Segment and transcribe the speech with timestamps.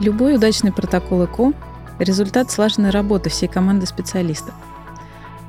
[0.00, 1.52] Любой удачный протокол ЭКО–
[1.98, 4.54] результат слаженной работы всей команды специалистов.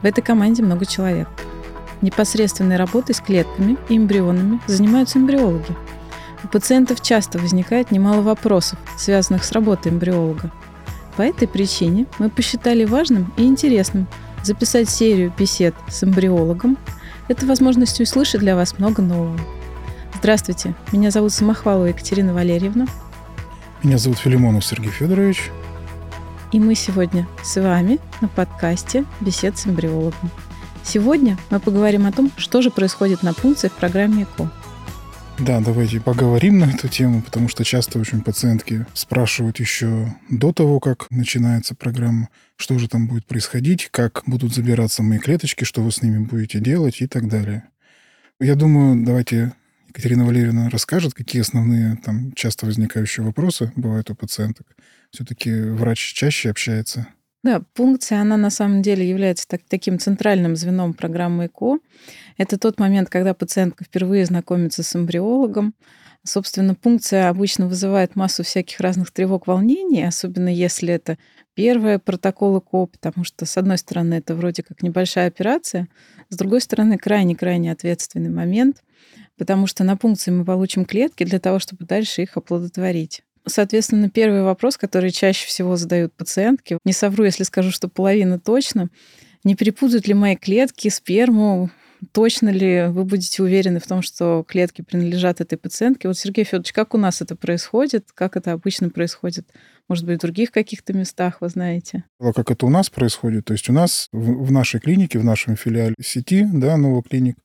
[0.01, 1.27] В этой команде много человек.
[2.01, 5.75] Непосредственной работой с клетками и эмбрионами занимаются эмбриологи.
[6.43, 10.51] У пациентов часто возникает немало вопросов, связанных с работой эмбриолога.
[11.15, 14.07] По этой причине мы посчитали важным и интересным
[14.41, 16.75] записать серию бесед с эмбриологом.
[17.27, 19.39] Это возможность услышать для вас много нового.
[20.15, 22.87] Здравствуйте, меня зовут Самохвалова Екатерина Валерьевна.
[23.81, 25.51] Меня зовут Филимонов Сергей Федорович.
[26.51, 30.29] И мы сегодня с вами на подкасте «Бесед с эмбриологом».
[30.83, 34.51] Сегодня мы поговорим о том, что же происходит на пункции в программе ЭКО.
[35.37, 40.81] Да, давайте поговорим на эту тему, потому что часто очень пациентки спрашивают еще до того,
[40.81, 45.93] как начинается программа, что же там будет происходить, как будут забираться мои клеточки, что вы
[45.93, 47.63] с ними будете делать и так далее.
[48.41, 49.53] Я думаю, давайте
[49.89, 54.67] Екатерина Валерьевна расскажет, какие основные там часто возникающие вопросы бывают у пациенток.
[55.11, 57.07] Все-таки врач чаще общается.
[57.41, 61.79] Да, пункция, она на самом деле является так, таким центральным звеном программы ЭКО.
[62.37, 65.73] Это тот момент, когда пациентка впервые знакомится с эмбриологом.
[66.23, 71.17] Собственно, пункция обычно вызывает массу всяких разных тревог, волнений, особенно если это
[71.55, 75.87] первый протокол ЭКО, потому что, с одной стороны, это вроде как небольшая операция,
[76.29, 78.83] с другой стороны, крайне-крайне ответственный момент,
[79.39, 83.23] потому что на пункции мы получим клетки для того, чтобы дальше их оплодотворить.
[83.47, 88.89] Соответственно, первый вопрос, который чаще всего задают пациентки, не совру, если скажу, что половина точно,
[89.45, 91.71] не перепутают ли мои клетки, сперму,
[92.11, 96.09] точно ли вы будете уверены в том, что клетки принадлежат этой пациентке?
[96.09, 98.09] Вот, Сергей Федорович, как у нас это происходит?
[98.13, 99.47] Как это обычно происходит?
[99.87, 102.03] Может быть, в других каких-то местах, вы знаете?
[102.19, 103.45] Как это у нас происходит?
[103.45, 107.37] То есть у нас в нашей клинике, в нашем филиале сети, да, нового клиник,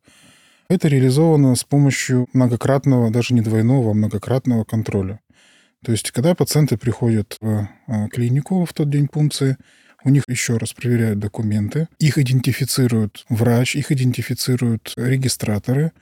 [0.69, 5.21] это реализовано с помощью многократного, даже не двойного, а многократного контроля.
[5.84, 9.56] То есть, когда пациенты приходят в а, клинику в тот день пункции,
[10.03, 15.93] у них еще раз проверяют документы, их идентифицирует врач, их идентифицируют регистраторы,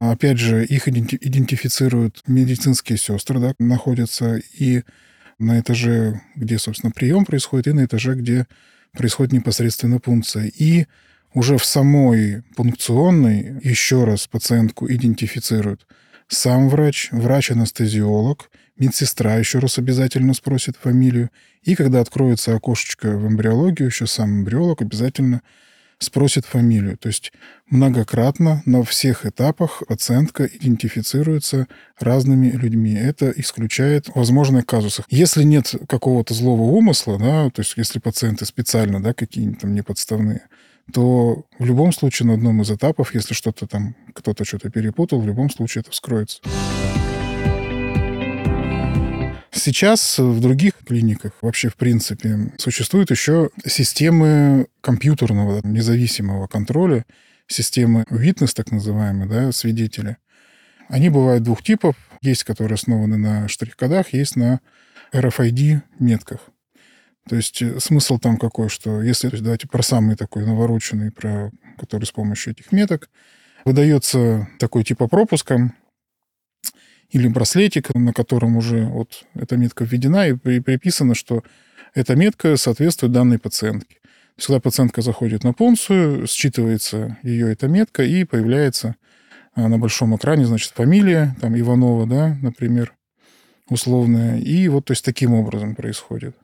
[0.00, 4.82] опять же, их идентифицируют медицинские сестры, да, находятся и
[5.38, 8.46] на этаже, где, собственно, прием происходит, и на этаже, где
[8.92, 10.46] происходит непосредственно пункция.
[10.46, 10.86] И
[11.34, 15.86] уже в самой пункционной еще раз пациентку идентифицируют
[16.28, 21.30] сам врач, врач-анестезиолог, медсестра еще раз обязательно спросит фамилию,
[21.62, 25.42] и когда откроется окошечко в эмбриологию, еще сам эмбриолог обязательно
[25.98, 26.96] спросит фамилию.
[26.96, 27.32] То есть
[27.68, 31.66] многократно на всех этапах пациентка идентифицируется
[31.98, 32.94] разными людьми.
[32.94, 35.02] Это исключает возможные казусы.
[35.10, 40.42] Если нет какого-то злого умысла, да, то есть если пациенты специально, да, какие-нибудь там неподставные,
[40.92, 45.26] то в любом случае на одном из этапов, если что-то там, кто-то что-то перепутал, в
[45.26, 46.40] любом случае это вскроется.
[49.50, 57.04] Сейчас в других клиниках вообще, в принципе, существуют еще системы компьютерного независимого контроля,
[57.48, 60.16] системы witness, так называемые, да, свидетели.
[60.88, 61.96] Они бывают двух типов.
[62.22, 64.60] Есть, которые основаны на штрих-кодах, есть на
[65.12, 66.40] RFID-метках.
[67.28, 72.04] То есть э, смысл там какой, что если, давайте про самый такой навороченный, про который
[72.04, 73.10] с помощью этих меток,
[73.64, 75.74] выдается такой типа пропуска
[77.10, 81.42] или браслетик, на котором уже вот эта метка введена и приписано, что
[81.94, 83.98] эта метка соответствует данной пациентке.
[84.36, 88.94] То пациентка заходит на пункцию, считывается ее эта метка и появляется
[89.54, 92.94] а, на большом экране, значит, фамилия, там, Иванова, да, например,
[93.68, 94.38] условная.
[94.38, 96.36] И вот, то есть, таким образом происходит.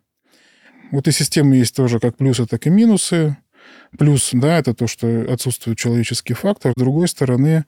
[0.94, 3.36] Вот и системы есть тоже как плюсы, так и минусы.
[3.98, 6.70] Плюс, да, это то, что отсутствует человеческий фактор.
[6.76, 7.64] С другой стороны,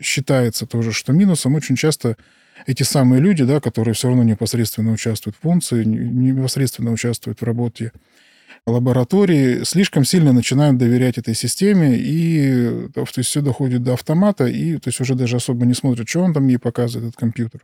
[0.00, 2.16] считается тоже, что минусом очень часто
[2.68, 7.90] эти самые люди, да, которые все равно непосредственно участвуют в функции, непосредственно участвуют в работе
[8.68, 14.76] лаборатории, слишком сильно начинают доверять этой системе, и то есть все доходит до автомата, и
[14.76, 17.62] то есть уже даже особо не смотрят, что он там ей показывает, этот компьютер.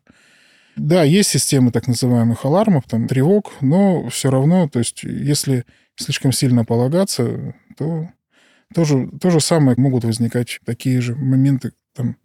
[0.76, 5.64] Да, есть системы так называемых алармов, там, тревог, но все равно, то есть если
[5.96, 8.10] слишком сильно полагаться, то
[8.74, 12.16] тоже, то же самое могут возникать такие же моменты, там,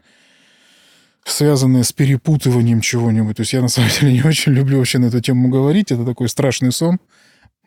[1.24, 3.38] связанные с перепутыванием чего-нибудь.
[3.38, 5.92] То есть я, на самом деле, не очень люблю вообще на эту тему говорить.
[5.92, 7.00] Это такой страшный сон.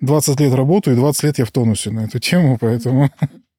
[0.01, 3.11] 20 лет работаю, и 20 лет я в тонусе на эту тему, поэтому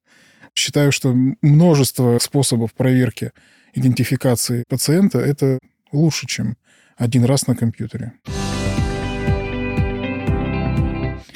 [0.54, 3.32] считаю, что множество способов проверки
[3.74, 5.60] идентификации пациента– это
[5.92, 6.58] лучше, чем
[6.98, 8.14] один раз на компьютере.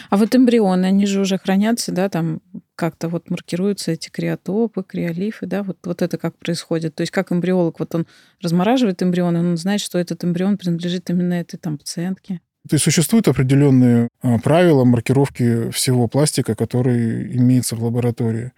[0.09, 2.41] А вот эмбрионы, они же уже хранятся, да, там
[2.75, 6.95] как-то вот маркируются эти криотопы, криолифы, да, вот, вот это как происходит.
[6.95, 8.07] То есть как эмбриолог, вот он
[8.41, 12.41] размораживает эмбрион, он знает, что этот эмбрион принадлежит именно этой там пациентке.
[12.67, 18.51] То есть существуют определенные а, правила маркировки всего пластика, который имеется в лаборатории.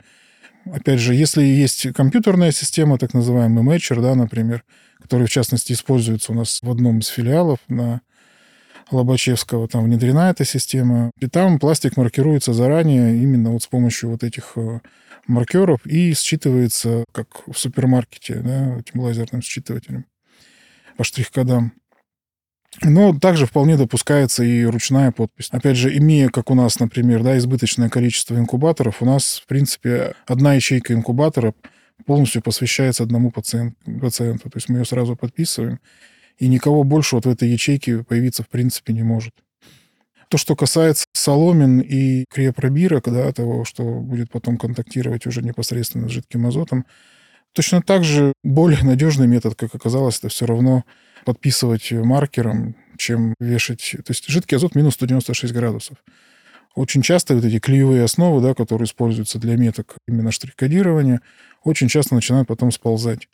[0.66, 4.64] Опять же, если есть компьютерная система, так называемый мэтчер, да, например,
[5.02, 8.02] который, в частности, используется у нас в одном из филиалов на
[8.92, 14.24] Лобачевского, там внедрена эта система, и там пластик маркируется заранее именно вот с помощью вот
[14.24, 14.82] этих э,
[15.28, 20.06] маркеров и считывается, как в супермаркете, да, этим лазерным считывателем
[20.98, 21.74] по штрих-кодам.
[22.82, 25.50] Но также вполне допускается и ручная подпись.
[25.52, 30.14] Опять же, имея, как у нас, например, да, избыточное количество инкубаторов, у нас, в принципе,
[30.26, 31.54] одна ячейка инкубатора
[32.06, 34.50] полностью посвящается одному пациент, пациенту.
[34.50, 35.80] То есть мы ее сразу подписываем,
[36.38, 39.34] и никого больше вот в этой ячейке появиться в принципе не может.
[40.30, 46.12] То, что касается соломин и крепробирок, да, того, что будет потом контактировать уже непосредственно с
[46.12, 46.86] жидким азотом,
[47.54, 50.84] точно так же более надежный метод, как оказалось, это все равно
[51.26, 53.96] подписывать маркером, чем вешать...
[53.98, 55.98] То есть жидкий азот минус 196 градусов.
[56.76, 61.22] Очень часто вот эти клеевые основы, да, которые используются для меток именно штрих-кодирования,
[61.64, 63.28] очень часто начинают потом сползать.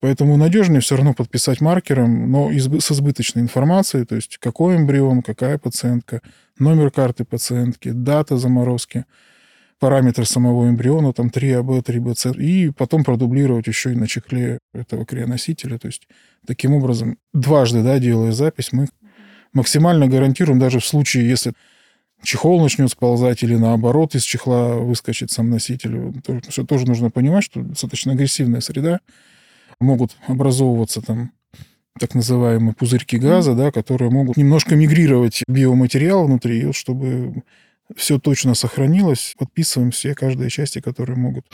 [0.00, 5.56] Поэтому надежнее все равно подписать маркером, но с избыточной информацией, то есть какой эмбрион, какая
[5.56, 6.20] пациентка,
[6.58, 9.06] номер карты пациентки, дата заморозки,
[9.78, 15.78] параметр самого эмбриона, там 3АБ, 3БЦ, и потом продублировать еще и на чехле этого крионосителя.
[15.78, 16.08] То есть
[16.46, 18.88] таким образом, дважды, да, делая запись, мы
[19.52, 21.52] максимально гарантируем даже в случае, если
[22.22, 26.12] чехол начнет сползать или наоборот из чехла выскочит сам носитель.
[26.48, 29.00] Все тоже нужно понимать, что достаточно агрессивная среда,
[29.80, 31.32] могут образовываться там
[31.98, 37.44] так называемые пузырьки газа, да, которые могут немножко мигрировать биоматериал внутри, чтобы
[37.96, 41.46] все точно сохранилось, подписываем все каждые части, которые могут.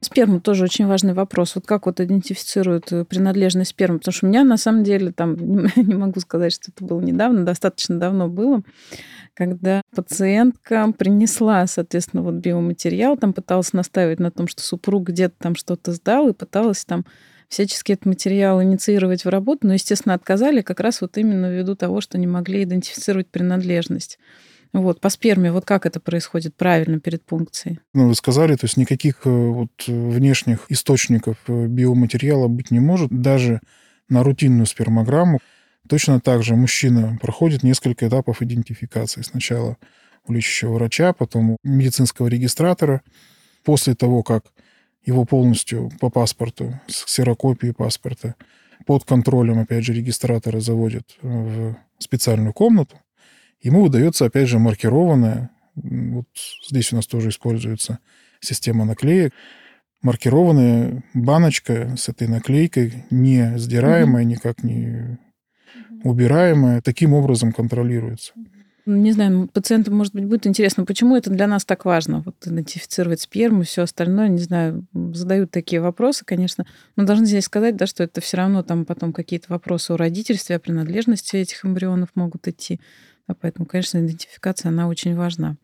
[0.00, 1.56] Сперма тоже очень важный вопрос.
[1.56, 3.98] Вот как вот идентифицируют э, принадлежность спермы?
[3.98, 5.36] Потому что у меня на самом деле там,
[5.76, 8.62] не могу сказать, что это было недавно, достаточно давно было,
[9.34, 15.56] когда пациентка принесла, соответственно, вот биоматериал, там пыталась настаивать на том, что супруг где-то там
[15.56, 17.04] что-то сдал, и пыталась там
[17.48, 22.00] всячески этот материал инициировать в работу, но, естественно, отказали как раз вот именно ввиду того,
[22.00, 24.18] что не могли идентифицировать принадлежность.
[24.72, 27.80] Вот, по сперме, вот как это происходит правильно перед пункцией?
[27.94, 33.10] Ну, вы сказали, то есть никаких э, вот внешних источников э, биоматериала быть не может,
[33.10, 33.60] даже
[34.10, 35.40] на рутинную спермограмму.
[35.88, 39.22] Точно так же мужчина проходит несколько этапов идентификации.
[39.22, 39.78] Сначала
[40.26, 43.00] у лечащего врача, потом у медицинского регистратора.
[43.64, 44.44] После того, как
[45.04, 48.34] его полностью по паспорту, с ксерокопией паспорта,
[48.86, 52.96] под контролем, опять же, регистратора заводят в специальную комнату,
[53.60, 56.28] ему выдается, опять же, маркированная, вот
[56.68, 57.98] здесь у нас тоже используется
[58.40, 59.32] система наклеек,
[60.02, 65.18] маркированная баночка с этой наклейкой, не сдираемая, никак не
[66.04, 68.32] убираемая, таким образом контролируется.
[68.90, 73.20] Не знаю, пациентам, может быть, будет интересно, почему это для нас так важно, вот идентифицировать
[73.20, 74.28] сперму и все остальное.
[74.28, 76.64] Не знаю, задают такие вопросы, конечно,
[76.96, 80.56] но должны здесь сказать, да, что это все равно там потом какие-то вопросы о родительстве,
[80.56, 82.80] о принадлежности этих эмбрионов могут идти.
[83.26, 85.56] А поэтому, конечно, идентификация, она очень важна.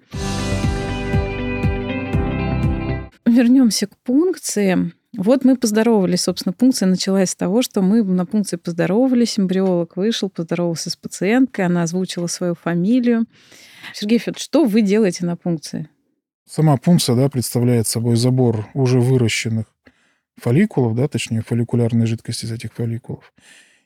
[3.24, 4.92] Вернемся к пункции.
[5.16, 10.28] Вот мы поздоровались, собственно, пункция началась с того, что мы на пункции поздоровались, эмбриолог вышел,
[10.28, 13.26] поздоровался с пациенткой, она озвучила свою фамилию.
[13.92, 15.88] Сергей Федорович, что вы делаете на пункции?
[16.48, 19.66] Сама пункция да, представляет собой забор уже выращенных
[20.36, 23.32] фолликулов, да, точнее, фолликулярной жидкости из этих фолликулов.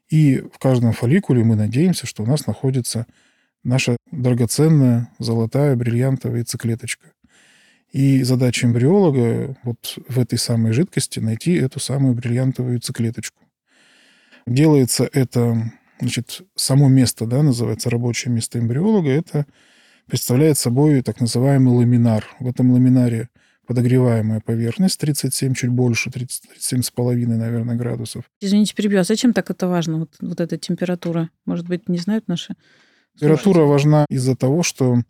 [0.08, 3.06] И в каждом фолликуле мы надеемся, что у нас находится
[3.62, 7.08] наша драгоценная золотая бриллиантовая яйцеклеточка.
[7.92, 13.42] И задача эмбриолога вот в этой самой жидкости найти эту самую бриллиантовую яйцеклеточку.
[14.46, 19.46] Делается это, значит, само место, да, называется рабочее место эмбриолога, это
[20.06, 22.24] представляет собой так называемый ламинар.
[22.40, 23.28] В этом ламинаре
[23.66, 28.24] подогреваемая поверхность 37, чуть больше, 37,5, наверное, градусов.
[28.40, 29.00] Извините, перебью.
[29.00, 31.28] А зачем так это важно, вот, вот эта температура?
[31.44, 32.54] Может быть, не знают наши
[33.18, 35.02] Температура важна из-за того, что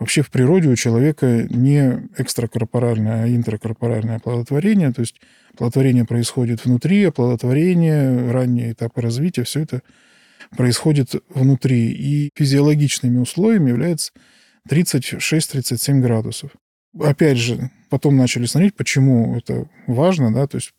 [0.00, 4.92] Вообще в природе у человека не экстракорпоральное, а интракорпоральное оплодотворение.
[4.92, 5.20] То есть
[5.52, 9.82] оплодотворение происходит внутри, оплодотворение, ранние этапы развития, все это
[10.56, 11.92] происходит внутри.
[11.92, 14.12] И физиологичными условиями является
[14.70, 16.52] 36-37 градусов.
[16.98, 20.72] Опять же, потом начали смотреть, почему это важно, да, то есть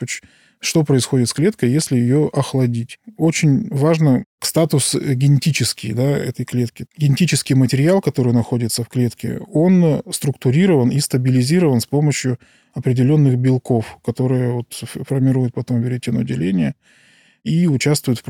[0.62, 3.00] что происходит с клеткой, если ее охладить.
[3.18, 6.86] Очень важно статус генетический да, этой клетки.
[6.96, 12.38] Генетический материал, который находится в клетке, он структурирован и стабилизирован с помощью
[12.74, 16.76] определенных белков, которые вот формируют потом веретено деления.
[17.44, 18.24] и участвуют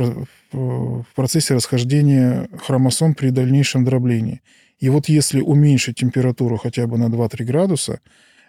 [0.52, 4.42] в процессе расхождения хромосом при дальнейшем дроблении.
[4.80, 8.00] И вот если уменьшить температуру хотя бы на 2-3 градуса,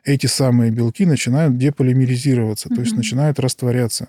[0.05, 2.75] эти самые белки начинают деполимеризироваться, mm-hmm.
[2.75, 4.09] то есть начинают растворяться.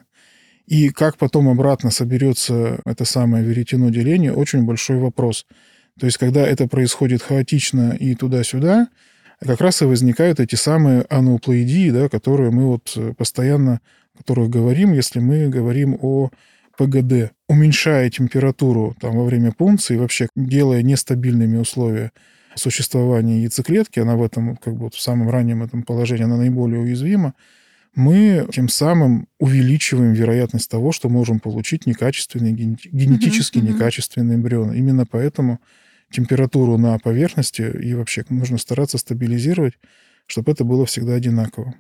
[0.66, 5.46] И как потом обратно соберется это самое веретено деления, очень большой вопрос.
[6.00, 8.88] То есть, когда это происходит хаотично и туда-сюда,
[9.40, 13.82] как раз и возникают эти самые ануплоидии, да, которые мы вот постоянно,
[14.16, 16.30] о которых говорим, если мы говорим о
[16.78, 22.12] ПГД, уменьшая температуру там, во время пункции, вообще делая нестабильными условия
[22.56, 26.82] существования яйцеклетки, она в этом, как бы вот в самом раннем этом положении, она наиболее
[26.82, 27.34] уязвима,
[27.96, 34.74] мы тем самым увеличиваем вероятность того, что можем получить некачественный, генетически uh-huh, некачественный эмбрион.
[34.74, 35.60] Именно поэтому
[36.12, 39.74] температуру на поверхности и вообще нужно стараться стабилизировать,
[40.26, 41.76] чтобы это было всегда одинаково.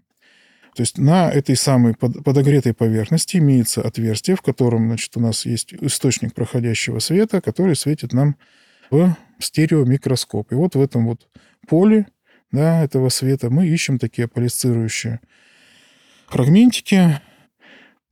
[0.75, 5.73] То есть на этой самой подогретой поверхности имеется отверстие, в котором значит, у нас есть
[5.73, 8.35] источник проходящего света, который светит нам
[8.89, 10.51] в стереомикроскоп.
[10.51, 11.27] И вот в этом вот
[11.67, 12.07] поле
[12.51, 15.19] да, этого света мы ищем такие полисцирующие
[16.27, 17.19] фрагментики.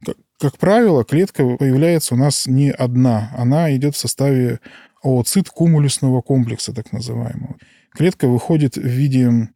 [0.04, 3.32] Как, как правило, клетка появляется у нас не одна.
[3.38, 4.60] Она идет в составе
[5.04, 7.56] ооцит кумулюсного комплекса, так называемого.
[7.92, 9.50] Клетка выходит в виде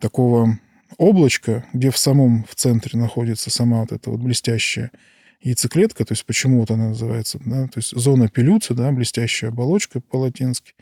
[0.00, 0.58] такого
[0.98, 4.90] облачка, где в самом в центре находится сама вот эта вот блестящая
[5.40, 10.00] яйцеклетка, то есть почему вот она называется, да, то есть зона пилюца, да, блестящая оболочка
[10.00, 10.74] по-латински.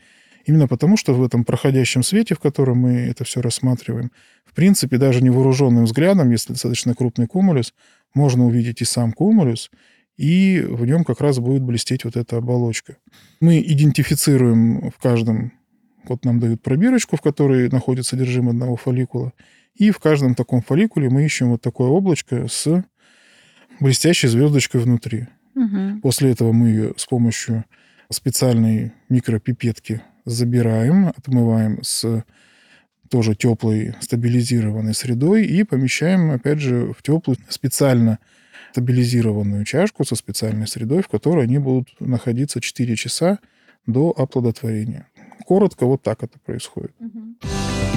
[0.45, 4.11] Именно потому, что в этом проходящем свете, в котором мы это все рассматриваем,
[4.45, 7.73] в принципе, даже невооруженным взглядом, если достаточно крупный кумулюс,
[8.13, 9.71] можно увидеть и сам кумулюс,
[10.17, 12.97] и в нем как раз будет блестеть вот эта оболочка.
[13.41, 15.51] Мы идентифицируем в каждом,
[16.07, 19.33] вот нам дают пробирочку, в которой находится содержимое одного фолликула,
[19.73, 22.85] и в каждом таком фолликуле мы ищем вот такое облачко с
[23.79, 25.27] блестящей звездочкой внутри.
[25.55, 26.01] Угу.
[26.01, 27.65] После этого мы ее с помощью
[28.11, 32.23] специальной микропипетки забираем, отмываем с
[33.09, 38.19] тоже теплой стабилизированной средой и помещаем, опять же, в теплую специально
[38.71, 43.39] стабилизированную чашку со специальной средой, в которой они будут находиться 4 часа
[43.85, 45.07] до оплодотворения.
[45.45, 46.91] Коротко, вот так это происходит.
[46.99, 47.94] Угу.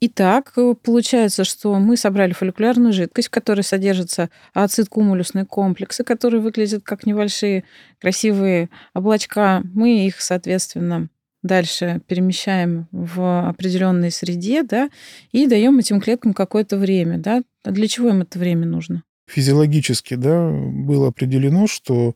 [0.00, 6.84] Итак, э, получается, что мы собрали фолликулярную жидкость, в которой содержатся ацид-кумулюсные комплексы, которые выглядят
[6.84, 7.64] как небольшие
[8.00, 9.62] красивые облачка.
[9.74, 11.08] Мы их, соответственно,
[11.42, 14.88] дальше перемещаем в определенной среде, да,
[15.32, 17.42] и даем этим клеткам какое-то время, да.
[17.64, 19.02] А для чего им это время нужно?
[19.28, 22.14] Физиологически, да, было определено, что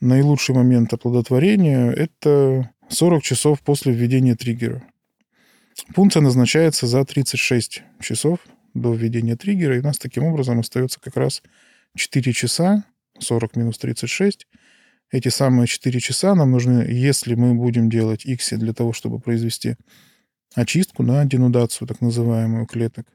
[0.00, 4.82] наилучший момент оплодотворения– это 40 часов после введения триггера.
[5.94, 8.40] Пункция назначается за 36 часов
[8.74, 11.42] до введения триггера, и у нас таким образом остается как раз
[11.94, 12.84] 4 часа,
[13.18, 14.46] 40 минус 36.
[15.10, 19.76] Эти самые 4 часа нам нужны, если мы будем делать икси для того, чтобы произвести
[20.54, 23.06] очистку, на денудацию, так называемую, клеток.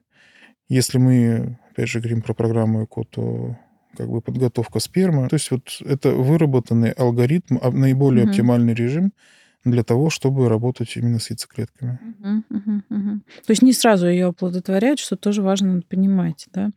[0.70, 3.58] Если мы, опять же, говорим про программу ЭКО, то
[3.96, 5.28] как бы подготовка спермы.
[5.28, 8.32] То есть вот это выработанный алгоритм, а, наиболее угу.
[8.32, 9.14] оптимальный режим–
[9.72, 12.00] для того, чтобы работать именно с яйцеклетками.
[12.20, 13.20] Угу, угу, угу.
[13.46, 16.72] То есть не сразу ее оплодотворяют, что тоже важно понимать, да?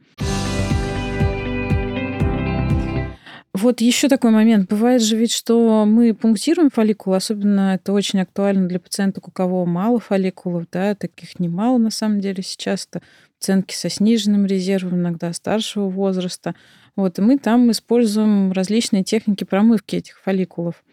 [3.52, 4.70] Вот еще такой момент.
[4.70, 9.66] Бывает же ведь, что мы пунктируем фолликулы, особенно это очень актуально для пациенток, у кого
[9.66, 12.87] мало фолликулов, да, таких немало на самом деле сейчас.
[12.88, 13.02] Это
[13.38, 16.54] пациентки со сниженным резервом, иногда старшего возраста.
[17.00, 20.85] Вот, и мы там используем различные техники промывки этих фолликулов.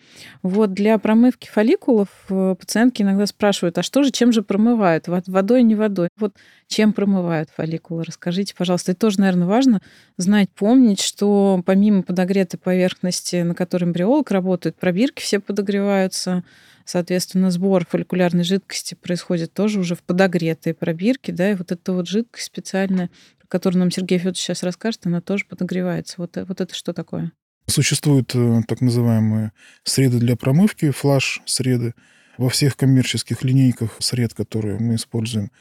[0.42, 5.08] Вот для промывки фолликулов э, пациентки иногда спрашивают, а что же, чем же промывают?
[5.08, 6.08] Водой, не водой?
[6.18, 6.34] Вот
[6.68, 8.06] чем промывают фолликулы?
[8.06, 8.94] Расскажите, пожалуйста.
[8.94, 9.82] Это тоже, наверное, важно
[10.16, 16.46] знать, помнить, что помимо подогретой поверхности, на которой эмбриолог работает, пробирки все подогреваются,
[16.86, 22.08] соответственно, сбор фолликулярной жидкости происходит тоже уже в подогретой пробирке, да, и вот эта вот
[22.08, 23.10] жидкость специальная
[23.48, 26.16] которую нам Сергей Федорович сейчас расскажет, она тоже подогревается.
[26.18, 27.32] Вот, вот это что такое?
[27.68, 29.52] Существуют э, так называемые
[29.84, 31.94] среды для промывки, флаш-среды.
[32.38, 35.52] Во всех коммерческих линейках сред, которые мы используем,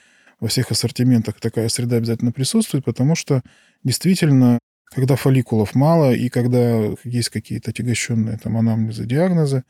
[0.41, 3.43] во всех ассортиментах такая среда обязательно присутствует, потому что
[3.83, 4.59] действительно,
[4.95, 9.65] когда фолликулов мало и когда есть какие-то отягощенные там анамнезы, диагнозы,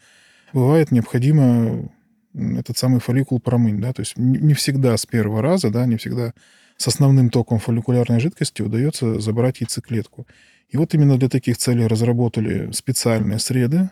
[0.53, 1.89] бывает необходимо
[2.35, 6.35] этот самый фолликул промыть, да, то есть не всегда с первого раза, да, не всегда
[6.77, 10.27] с основным током фолликулярной жидкости удается забрать яйцеклетку.
[10.69, 13.91] И вот именно для таких целей разработали специальные среды.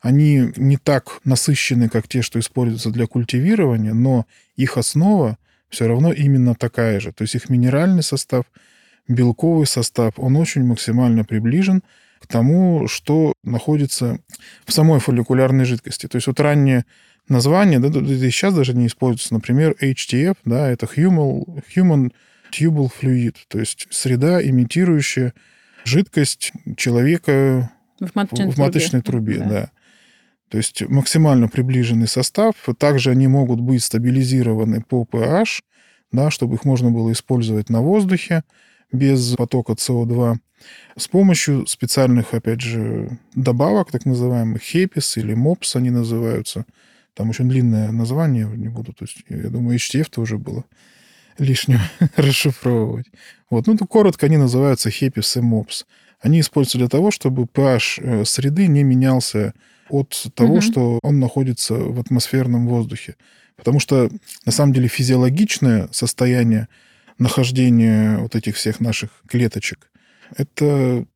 [0.00, 6.12] Они не так насыщены, как те, что используются для культивирования, но их основа все равно
[6.12, 7.12] именно такая же.
[7.12, 8.44] То есть их минеральный состав,
[9.08, 11.82] белковый состав, он очень максимально приближен
[12.20, 14.18] к тому, что находится
[14.64, 16.06] в самой фолликулярной жидкости.
[16.06, 16.84] То есть вот раннее
[17.28, 22.12] название, да, сейчас даже не используется, например, HTF, да, это Human, human
[22.52, 25.34] Tubal Fluid, то есть среда, имитирующая
[25.84, 29.34] жидкость человека В маточной, в маточной трубе.
[29.34, 29.70] трубе, да.
[30.48, 32.54] То есть максимально приближенный состав.
[32.78, 35.62] Также они могут быть стабилизированы по pH,
[36.12, 38.44] да, чтобы их можно было использовать на воздухе
[38.92, 40.36] без потока СО2
[40.96, 46.64] с помощью специальных, опять же, добавок, так называемых хепис или мопс они называются.
[47.16, 50.64] Там очень длинное название, не буду, то есть, я думаю, HTF тоже было
[51.38, 51.80] лишним
[52.16, 53.06] расшифровывать.
[53.50, 53.66] Вот.
[53.66, 55.86] Ну, то коротко они называются хепис и мопс.
[56.20, 59.54] Они используются для того, чтобы pH э, среды не менялся
[59.88, 60.60] от того, Мгм.
[60.60, 63.16] что он находится в атмосферном воздухе.
[63.56, 64.10] Потому что,
[64.44, 66.68] на самом деле, физиологичное состояние
[67.18, 69.90] нахождения вот этих всех наших клеточек–
[70.36, 71.06] это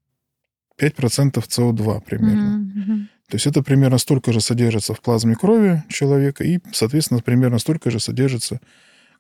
[0.78, 2.58] 5% СО2 примерно.
[2.58, 3.08] Мгм.
[3.30, 7.90] То есть это примерно столько же содержится в плазме крови человека, и, соответственно, примерно столько
[7.90, 8.60] же содержится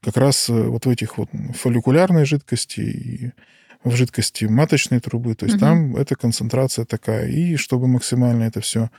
[0.02, 3.30] как раз э, вот в этих вот фолликулярной жидкости и
[3.84, 5.34] в жидкости маточной трубы.
[5.34, 5.60] То есть Мгм.
[5.60, 7.28] там эта концентрация такая.
[7.28, 8.90] И чтобы максимально это все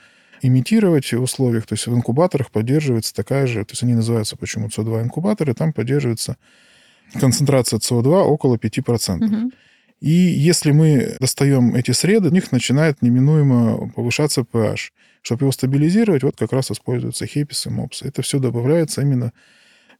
[0.42, 4.68] имитировать в условиях, то есть в инкубаторах поддерживается такая же, то есть они называются почему
[4.68, 6.38] СО2 инкубаторы, там поддерживается
[7.20, 9.18] концентрация СО2 около 5%.
[9.18, 9.52] Мгм.
[10.02, 14.92] И если мы достаем эти среды, у них начинает неминуемо повышаться pH.
[15.22, 18.08] Чтобы его стабилизировать, вот как раз используются хепис и мопсы.
[18.08, 19.32] Это все добавляется именно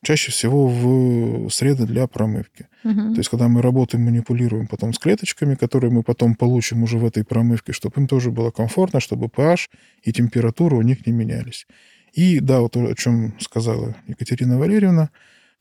[0.04, 2.68] чаще всего в среды для промывки.
[2.84, 3.14] Мгм.
[3.14, 7.06] То есть, когда мы работаем, манипулируем потом с клеточками, которые мы потом получим уже в
[7.06, 9.70] этой промывке, чтобы им тоже было комфортно, чтобы pH
[10.02, 11.68] и температура у них не менялись.
[12.14, 15.12] И да, вот о чем сказала Екатерина Валерьевна,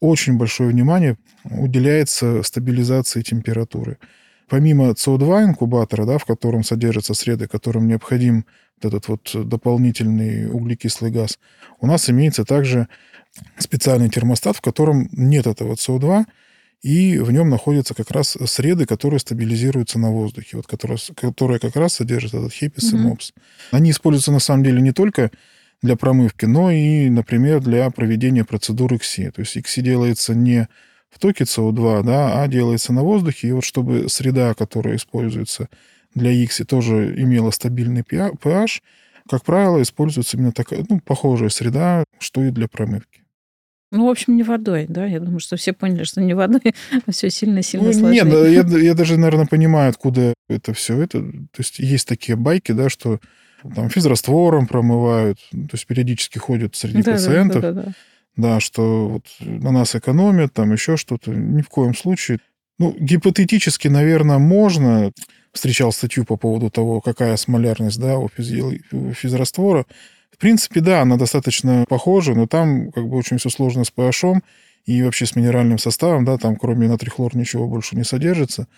[0.00, 3.98] очень большое внимание уделяется стабилизации температуры.
[4.50, 8.44] Помимо СО2 инкубатора, да, в котором содержатся среды, которым необходим
[8.82, 11.38] вот этот вот дополнительный углекислый газ,
[11.80, 12.88] у нас имеется также
[13.58, 16.24] специальный термостат, в котором нет этого СО2,
[16.82, 21.76] и в нем находятся как раз среды, которые стабилизируются на воздухе, вот которые, которые как
[21.76, 23.04] раз содержат этот хепис и Мгм.
[23.04, 23.32] мопс.
[23.70, 25.30] Они используются на самом деле не только
[25.82, 29.30] для промывки, но и, например, для проведения процедуры ИКСИ.
[29.30, 30.66] То есть ИКСИ делается не
[31.10, 33.48] в токе СО2, да, а делается на воздухе.
[33.48, 35.68] И вот чтобы среда, которая используется
[36.14, 38.80] для ИКСИ, тоже имела стабильный pH,
[39.28, 43.20] как правило, используется именно такая, ну, похожая среда, что и для промывки.
[43.92, 45.04] Ну, в общем, не водой, да?
[45.04, 46.60] Я думаю, что все поняли, что не водой,
[47.06, 48.22] а все сильно-сильно Ну, сложнее.
[48.22, 51.00] нет, да, я, я даже, наверное, понимаю, откуда это все.
[51.00, 53.18] Это, то есть есть такие байки, да, что
[53.74, 57.86] там физраствором промывают, то есть периодически ходят среди да, пациентов, да, да, да.
[57.88, 57.94] да,
[58.60, 61.32] что вот на нас экономят, там еще что-то.
[61.32, 62.38] Ни в коем случае.
[62.78, 65.12] Ну, гипотетически, наверное, можно.
[65.52, 69.84] Встречал статью по поводу того, какая смолярность, да, у, физи- у физраствора.
[70.30, 74.40] В принципе, да, она достаточно похожа, но там как бы очень все сложно с pH
[74.86, 78.68] и вообще с минеральным составом, да, там кроме натрихлор ничего больше не содержится.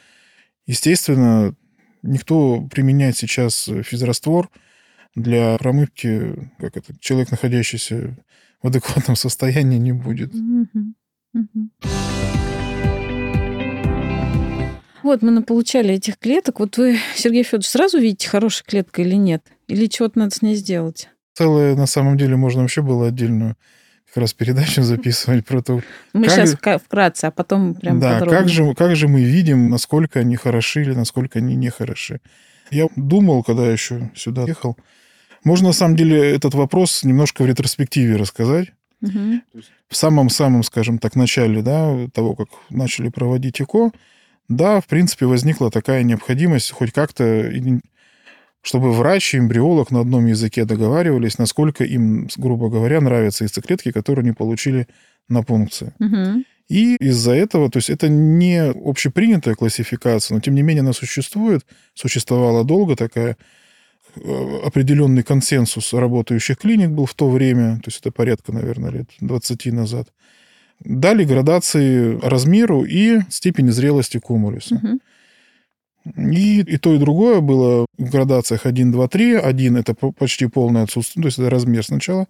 [0.66, 1.55] Естественно,
[2.03, 4.48] никто применять сейчас физраствор
[5.14, 8.16] для промывки, как это, человек, находящийся
[8.62, 10.33] в адекватном состоянии, не будет.
[15.03, 16.61] Вот мы наполучали этих клеток.
[16.61, 19.42] Вот вы, Сергей Федорович, сразу видите, хорошая клетка или нет?
[19.66, 21.09] Или чего-то надо с ней сделать?
[21.35, 23.57] Целое, на самом деле, можно вообще было отдельную
[24.07, 25.81] как раз передачу записывать про то,
[26.12, 28.38] Мы Как сейчас вкратце, а потом прям да, подробно.
[28.38, 32.20] как же, как же мы видим, насколько они хороши или насколько они не хороши.
[32.70, 34.77] Я думал, когда еще сюда ехал,
[35.44, 38.72] можно на самом деле этот вопрос немножко в ретроспективе рассказать.
[39.02, 39.42] Мгм.
[39.88, 43.90] в самом-самом, скажем так, начале да, того, как начали проводить ЭКО,
[44.48, 47.50] да, в принципе, возникла такая необходимость хоть как-то,
[48.62, 54.22] чтобы врач и эмбриолог на одном языке договаривались, насколько им, грубо говоря, нравятся яйцеклетки, которые
[54.22, 54.87] они получили
[55.28, 55.92] на пункции.
[55.98, 56.44] Мгм.
[56.68, 61.66] И из-за этого, то есть это не общепринятая классификация, но тем не менее она существует,
[61.94, 63.37] существовала долго такая,
[64.16, 69.66] определенный консенсус работающих клиник был в то время, то есть это порядка, наверное, лет 20
[69.66, 70.09] назад.
[70.81, 74.75] Дали градации размеру и степени зрелости кумулюса.
[74.75, 75.01] Мгм.
[76.35, 79.35] И, и то, и другое было в градациях 1, 2, 3.
[79.37, 82.27] 1– это по- почти полное отсутствие, то есть это размер сначала,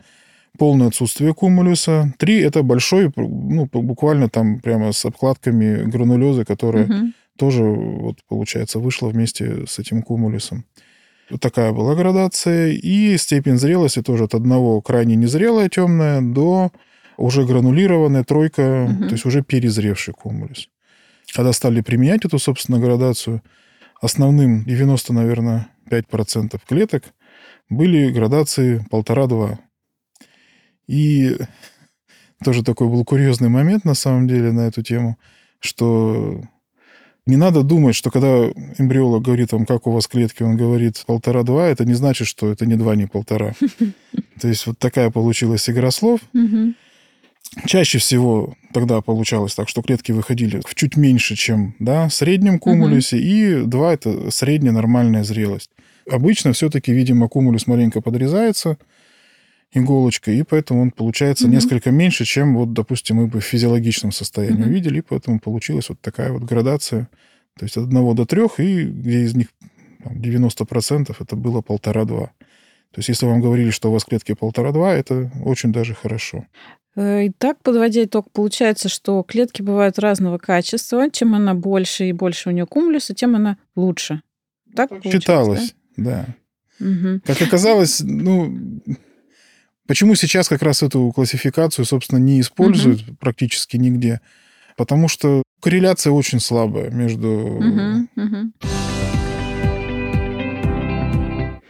[0.59, 2.13] полное отсутствие кумулюса.
[2.19, 7.15] 3– это большой, ну, буквально там прямо с обкладками гранулезы, которая Мгм.
[7.39, 10.67] тоже, вот, получается, вышла вместе с этим кумулюсом.
[11.41, 12.69] Такая была градация.
[12.73, 16.71] И степень зрелости тоже от одного крайне незрелая темная до
[17.17, 19.09] уже гранулированная тройка, Мгм.
[19.09, 20.69] то есть уже перезревший кумулюс.
[21.35, 23.43] когда стали применять эту, собственно, градацию,
[24.01, 27.05] основным 90, наверное, 5% клеток
[27.71, 29.59] были градации полтора-два.
[30.89, 31.37] И
[32.45, 35.17] тоже такой был курьезный момент, на самом деле, на эту тему,
[35.61, 36.43] что
[37.27, 41.69] не надо думать, что когда эмбриолог говорит вам, как у вас клетки, он говорит полтора-два,
[41.69, 43.55] это не значит, что это не два, не полтора.
[44.41, 46.21] То есть вот такая получилась игра слов.
[47.67, 52.59] Чаще всего тогда получалось так, что клетки выходили в чуть меньше, чем да, в среднем
[52.59, 55.71] кумулюсе, и два это средняя нормальная зрелость.
[56.11, 58.79] Обычно все-таки, видимо, кумулюс маленько подрезается
[59.73, 61.55] иголочкой, и поэтому он получается угу.
[61.55, 64.71] несколько меньше, чем, вот, допустим, мы бы в физиологичном состоянии угу.
[64.71, 67.09] видели, и поэтому получилась вот такая вот градация,
[67.59, 69.49] то есть от одного до трех, и где из них
[70.03, 72.33] там, 90% это было полтора-два.
[72.93, 76.47] То есть если вам говорили, что у вас клетки полтора-два, это очень даже хорошо.
[76.95, 81.11] Э, итак, подводя итог, получается, что клетки бывают разного качества.
[81.11, 84.21] Чем она больше и больше у нее кумулюса, тем она лучше.
[84.77, 86.27] Так, так Считалось, да.
[86.79, 86.87] да.
[86.87, 87.21] Угу.
[87.25, 88.81] Как оказалось, ну,
[89.87, 93.17] почему сейчас как раз эту классификацию, собственно, не используют угу.
[93.19, 94.21] практически нигде?
[94.77, 97.29] Потому что корреляция очень слабая между...
[97.29, 98.53] Угу, угу.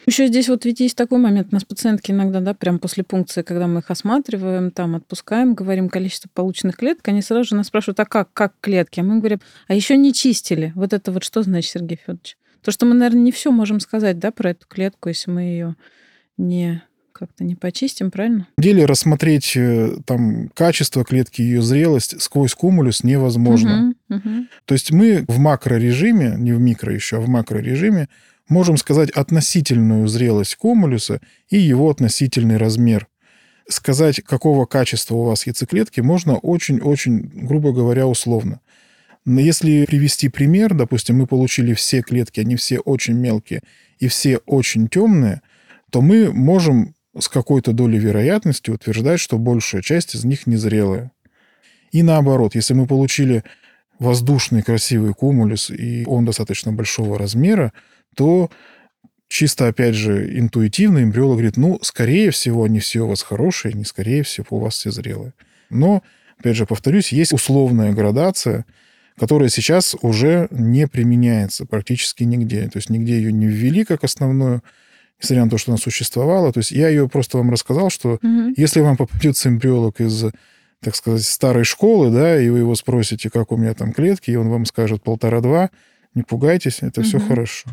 [0.05, 1.48] Еще здесь вот ведь есть такой момент.
[1.53, 5.88] У нас пациентки иногда, да, прям после пункции, когда мы их осматриваем, там отпускаем, говорим
[5.88, 8.98] количество полученных клеток, они сразу же нас спрашивают, а как, как клетки?
[8.98, 10.72] А мы говорим, а еще не чистили.
[10.75, 12.37] Вот это вот что значит, Сергей Федорович?
[12.62, 15.77] То, что мы, наверное, не все можем сказать, да, про эту клетку, если мы ее
[16.37, 16.83] не
[17.23, 18.49] как-то не почистим, правильно?
[18.57, 23.95] В деле рассмотреть э, там качество клетки, ее зрелость сквозь кумулюс невозможно.
[24.09, 24.47] Угу, угу.
[24.65, 28.09] То есть мы в макрорежиме, не в микро еще, а в макрорежиме
[28.49, 33.07] можем сказать относительную зрелость комулюса и его относительный размер.
[33.69, 38.59] Сказать, какого качества у вас яйцеклетки, можно очень-очень, грубо говоря, условно.
[39.25, 43.63] Но если привести пример, допустим, мы получили все клетки, они все очень мелкие
[44.01, 45.41] и все очень темные,
[45.93, 51.12] то мы можем с какой-то долей вероятности утверждать, что большая часть из них незрелая.
[51.90, 53.44] И наоборот, если мы получили
[53.98, 57.72] воздушный красивый кумулюс, и он достаточно большого размера,
[58.16, 58.51] то
[59.29, 63.85] чисто, опять же, интуитивно эмбриолог говорит, ну, скорее всего, они все у вас хорошие, не
[63.85, 65.35] скорее всего, у вас все зрелые.
[65.70, 66.03] Но,
[66.38, 68.64] опять же, повторюсь, есть условная градация,
[69.18, 72.68] которая сейчас уже не применяется практически нигде.
[72.68, 74.62] То есть нигде ее не ввели как основную,
[75.23, 76.53] несмотря на то, что она существовала.
[76.53, 78.55] То есть я ее просто вам рассказал, что угу.
[78.57, 80.25] если вам попадется эмбриолог из
[80.83, 84.37] так сказать, старой школы, да, и вы его спросите, как у меня там клетки, и
[84.37, 85.71] он вам скажет полтора-два,
[86.15, 87.09] не пугайтесь, это угу.
[87.09, 87.69] все хорошо.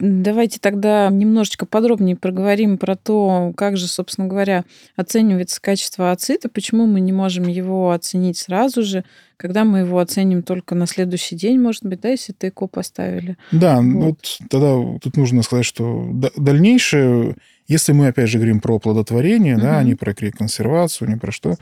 [0.00, 4.64] Давайте тогда немножечко подробнее проговорим про то, как же, собственно говоря,
[4.96, 9.04] оценивается качество ацита, почему мы не можем его оценить сразу же,
[9.36, 13.36] когда мы его оценим только на следующий день, может быть, да, если ты ЭКО поставили.
[13.52, 13.84] Да, вот.
[13.84, 17.36] вот тогда тут нужно сказать, что дальнейшее,
[17.68, 19.62] если мы опять же говорим про оплодотворение, угу.
[19.62, 21.56] да, а не про консервацию, не про что,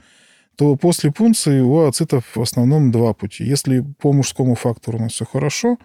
[0.54, 3.44] то после пункции у ацитов в основном два пути.
[3.44, 5.76] Если по мужскому фактору у нас все хорошо,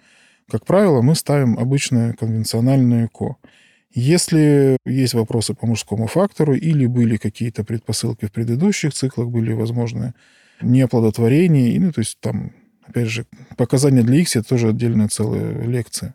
[0.50, 3.36] как правило, мы ставим обычное конвенциональное ЭКО.
[3.92, 10.14] Если есть вопросы по мужскому фактору или были какие-то предпосылки в предыдущих циклах, были возможны
[10.60, 12.52] неоплодотворение, ну, то есть там,
[12.86, 13.26] опять же,
[13.56, 16.14] показания для X это тоже отдельная целая лекция.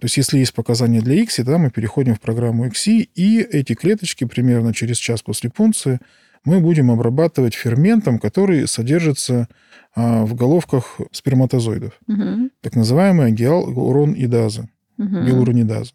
[0.00, 3.74] То есть если есть показания для X, тогда мы переходим в программу XI, и эти
[3.74, 6.00] клеточки примерно через час после пункции
[6.44, 9.48] мы будем обрабатывать ферментом, который содержится
[9.94, 11.92] а, в головках сперматозоидов.
[12.08, 12.50] Угу.
[12.60, 15.22] Так называемая гиалуронидаза, угу.
[15.24, 15.92] гиалуронидаза.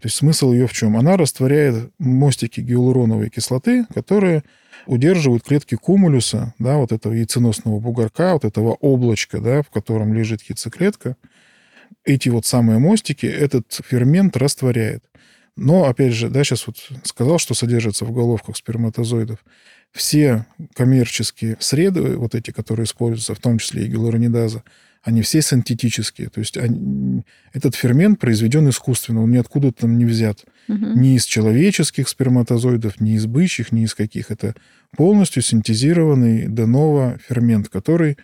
[0.00, 0.96] То есть смысл ее в чем?
[0.96, 4.44] Она растворяет мостики гиалуроновой кислоты, которые
[4.86, 10.40] удерживают клетки кумулюса, да, вот этого яйценосного бугорка, вот этого облачка, да, в котором лежит
[10.42, 11.16] яйцеклетка.
[12.04, 15.04] Эти вот самые мостики этот фермент растворяет.
[15.60, 19.44] Но, опять же, да, сейчас вот сказал, что содержится в головках сперматозоидов.
[19.92, 24.62] Все коммерческие среды, вот эти, которые используются, в том числе и гиалуронидаза,
[25.02, 26.30] они все синтетические.
[26.30, 30.44] То есть они, этот фермент произведен искусственно, он ниоткуда там не взят.
[30.68, 30.98] Угу.
[30.98, 34.30] Ни из человеческих сперматозоидов, ни из бычьих, ни из каких.
[34.30, 34.54] Это
[34.96, 38.16] полностью синтезированный деново фермент, который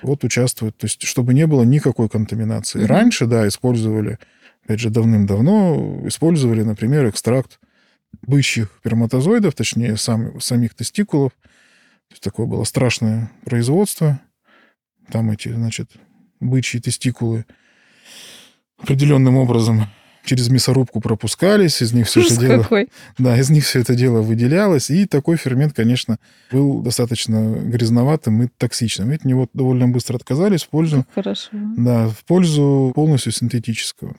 [0.00, 2.80] вот участвует, то есть чтобы не было никакой контаминации.
[2.80, 2.86] Угу.
[2.86, 4.20] Раньше, да, использовали
[4.64, 7.58] опять же, давным-давно использовали, например, экстракт
[8.22, 11.32] бычьих сперматозоидов, точнее, сам, самих тестикулов.
[12.08, 14.20] То есть такое было страшное производство.
[15.10, 15.90] Там эти, значит,
[16.40, 17.44] бычьи тестикулы
[18.78, 19.86] определенным образом
[20.24, 22.62] через мясорубку пропускались, из них все это дело...
[22.62, 22.88] Какой.
[23.18, 26.18] Да, из них все это дело выделялось, и такой фермент, конечно,
[26.50, 29.10] был достаточно грязноватым и токсичным.
[29.10, 31.04] От него довольно быстро отказались в пользу...
[31.14, 31.50] Хорошо.
[31.52, 34.16] Да, в пользу полностью синтетического.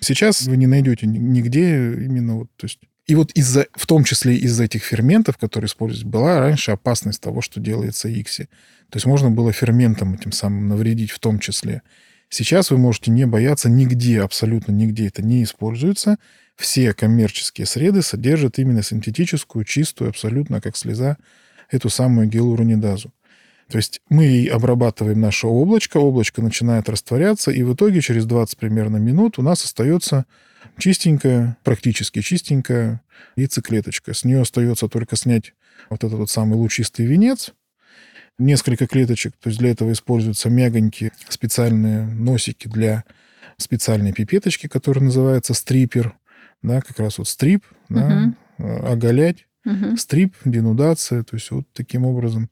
[0.00, 4.36] Сейчас вы не найдете нигде именно вот, то есть и вот из-за, в том числе
[4.36, 8.50] из-за этих ферментов, которые используются, была раньше опасность того, что делается икси.
[8.90, 11.82] То есть можно было ферментом этим самым навредить в том числе.
[12.28, 16.18] Сейчас вы можете не бояться нигде, абсолютно нигде это не используется.
[16.54, 21.16] Все коммерческие среды содержат именно синтетическую, чистую, абсолютно как слеза,
[21.70, 23.10] эту самую гиалуронидазу.
[23.70, 28.96] То есть мы обрабатываем наше облачко, облачко начинает растворяться, и в итоге через 20 примерно
[28.96, 30.24] минут у нас остается
[30.78, 33.02] чистенькая, практически чистенькая
[33.36, 34.14] яйцеклеточка.
[34.14, 35.52] С нее остается только снять
[35.90, 37.52] вот этот вот самый лучистый венец,
[38.38, 43.04] несколько клеточек, то есть для этого используются мягонькие специальные носики для
[43.56, 46.14] специальной пипеточки, которая называется стрипер,
[46.62, 48.86] да, как раз вот стрип, да, угу.
[48.86, 49.96] оголять, угу.
[49.96, 52.48] стрип, денудация, то есть вот таким образом.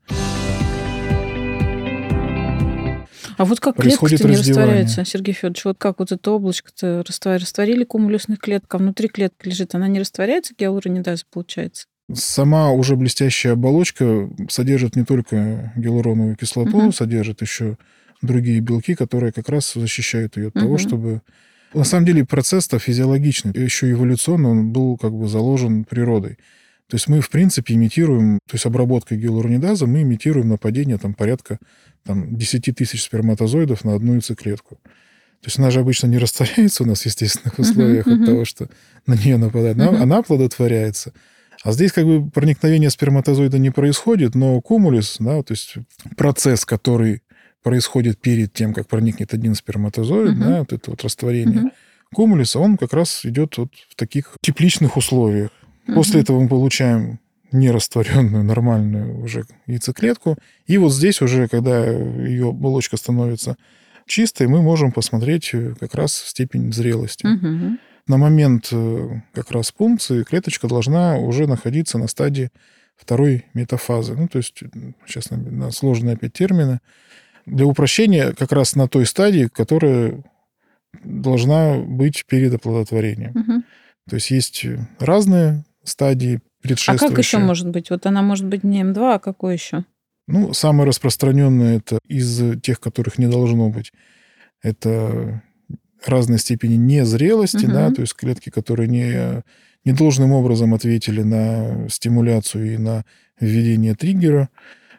[3.36, 5.64] А вот как клетка-то не растворяется, Сергей Федорович?
[5.64, 10.54] Вот как вот это облачко-то растворили кумулюсных клеток, а внутри клетка лежит, она не растворяется,
[10.56, 11.86] гиалуронидаза получается?
[12.12, 16.92] Сама уже блестящая оболочка содержит не только гиалуроновую кислоту, угу.
[16.92, 17.78] содержит еще
[18.22, 20.64] другие белки, которые как раз защищают ее от угу.
[20.64, 21.22] того, чтобы...
[21.74, 26.38] На самом деле процесс-то физиологичный, еще эволюционно он был как бы заложен природой.
[26.88, 31.58] То есть мы, в принципе, имитируем, то есть обработкой гиалуронидаза мы имитируем нападение там порядка
[32.04, 34.78] там, 10 тысяч сперматозоидов на одну яйцеклетку.
[35.40, 38.44] То есть она же обычно не растворяется у нас в естественных условиях uh-huh, от того,
[38.44, 38.68] что
[39.06, 39.76] на нее нападает.
[39.76, 40.02] Она, uh-huh.
[40.02, 41.12] она плодотворяется.
[41.62, 45.74] А здесь как бы проникновение сперматозоида не происходит, но кумулис, да, то есть
[46.16, 47.22] процесс, который
[47.62, 50.48] происходит перед тем, как проникнет один сперматозоид, uh-huh.
[50.48, 51.70] да, вот это вот растворение uh-huh.
[52.14, 55.50] кумулиса, он как раз идет вот в таких тепличных условиях.
[55.94, 57.20] После этого мы получаем
[57.52, 60.36] нерастворенную нормальную уже яйцеклетку.
[60.66, 63.56] И вот здесь уже, когда ее оболочка становится
[64.06, 67.26] чистой, мы можем посмотреть э, как раз степень зрелости.
[67.26, 67.78] Угу.
[68.08, 72.50] На момент э, как раз пункции клеточка должна уже находиться на стадии
[72.96, 74.14] второй метафазы.
[74.14, 74.62] Ну, то есть,
[75.06, 76.80] сейчас на сложные опять термины.
[77.46, 80.22] Для упрощения как раз на той стадии, которая
[81.04, 83.30] должна быть перед оплодотворением.
[83.30, 83.62] Угу.
[84.08, 84.64] То есть есть
[84.98, 86.40] разные стадии
[86.88, 87.90] а как еще может быть?
[87.90, 89.84] Вот она может быть не М2, а какой еще?
[90.26, 93.92] Ну, самое распространенное это из тех, которых не должно быть.
[94.62, 95.42] Это
[96.04, 97.72] разной степени незрелости, угу.
[97.72, 99.42] да, то есть клетки, которые не,
[99.84, 103.04] не должным образом ответили на стимуляцию и на
[103.38, 104.48] введение триггера.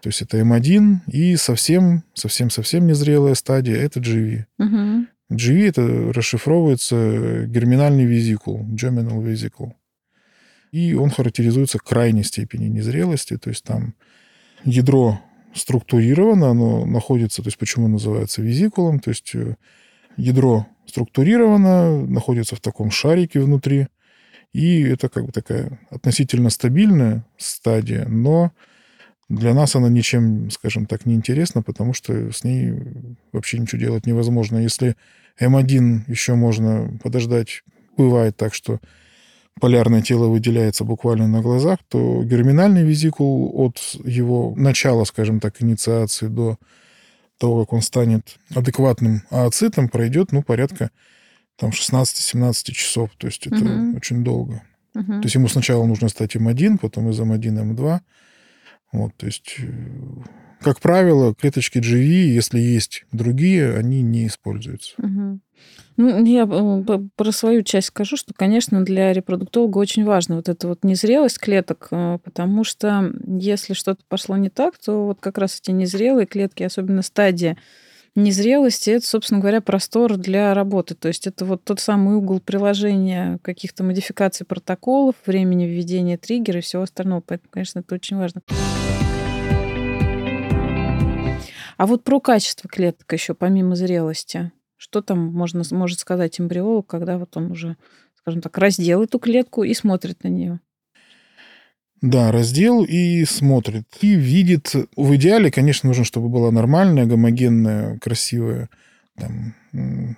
[0.02, 4.46] То есть это М1 и совсем, совсем, совсем незрелая стадия– это GV.
[4.60, 5.08] Угу.
[5.34, 9.74] GV– это расшифровывается герминальный визикул, germinal vesicle
[10.72, 13.94] и он характеризуется крайней степени незрелости, то есть там
[14.64, 15.20] ядро
[15.54, 19.56] структурировано, оно находится, то есть почему называется визикулом, то есть э,
[20.18, 23.88] ядро структурировано, находится в таком шарике внутри,
[24.54, 28.52] и это как бы такая относительно стабильная стадия, но
[29.30, 32.74] для нас она ничем, скажем так, не интересна, потому что с ней
[33.34, 34.58] вообще ничего делать невозможно.
[34.58, 34.96] Если
[35.40, 37.64] М1 еще можно подождать,
[37.98, 38.80] бывает так, что
[39.60, 46.28] полярное тело выделяется буквально на глазах, то герминальный визикул от его начала, скажем так, инициации
[46.28, 46.58] до
[47.38, 50.92] того, как он станет адекватным ооцитом, пройдет, ну, порядка
[51.56, 53.12] там 16-17 часов.
[53.18, 53.98] То есть это угу.
[53.98, 54.64] очень долго.
[54.96, 55.06] Угу.
[55.06, 58.00] То есть ему сначала нужно стать М1, потом из М1 М2.
[58.94, 59.70] Вот, то есть, э,
[60.62, 64.94] как правило, клеточки GV, если есть другие, они не используются.
[64.98, 65.40] Угу.
[65.98, 70.68] Ну, я э, про свою часть скажу, что, конечно, для репродуктолога очень важно вот эта
[70.68, 75.60] вот незрелость клеток, э, потому что если что-то пошло не так, то вот как раз
[75.60, 77.58] эти незрелые клетки, особенно стадия
[78.18, 80.96] незрелости, это, собственно говоря, простор для работы.
[80.96, 86.62] То есть это вот тот самый угол приложения каких-то модификаций протоколов, времени введения триггера и
[86.62, 87.22] всего остального.
[87.22, 88.42] Поэтому, конечно, это очень важно.
[91.78, 94.52] А вот про качество клеток еще, помимо зрелости.
[94.78, 97.76] Что там можно, может сказать эмбриолог, когда вот он уже,
[98.16, 100.60] скажем так, раздел эту клетку и смотрит на нее?
[102.02, 103.86] Да, раздел и смотрит.
[104.02, 104.76] И видит...
[104.96, 108.70] В идеале, конечно, нужно, чтобы была нормальная, гомогенная, красивая,
[109.16, 109.56] там,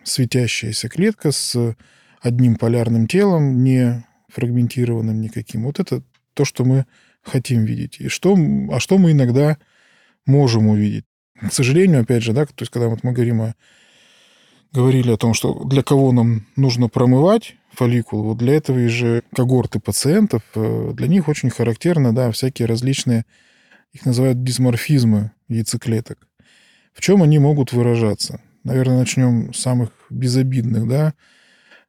[0.04, 1.76] светящаяся клетка с
[2.22, 5.64] одним полярным телом, не фрагментированным никаким.
[5.64, 6.86] Вот это то, что мы
[7.22, 8.02] хотим видеть.
[8.02, 8.38] И что,
[8.72, 9.58] а что мы иногда
[10.26, 11.06] можем увидеть.
[11.40, 13.56] К сожалению, опять же, да, то есть когда вот мы говорим о
[14.72, 19.24] говорили о том, что для кого нам нужно промывать фолликул, вот для этого и же
[19.34, 23.26] когорты пациентов, э, для них очень характерно, да, всякие различные,
[23.94, 26.28] их называют дисморфизмы яйцеклеток.
[26.94, 28.42] В чем они могут выражаться?
[28.64, 31.14] Наверное, начнем с самых безобидных, да.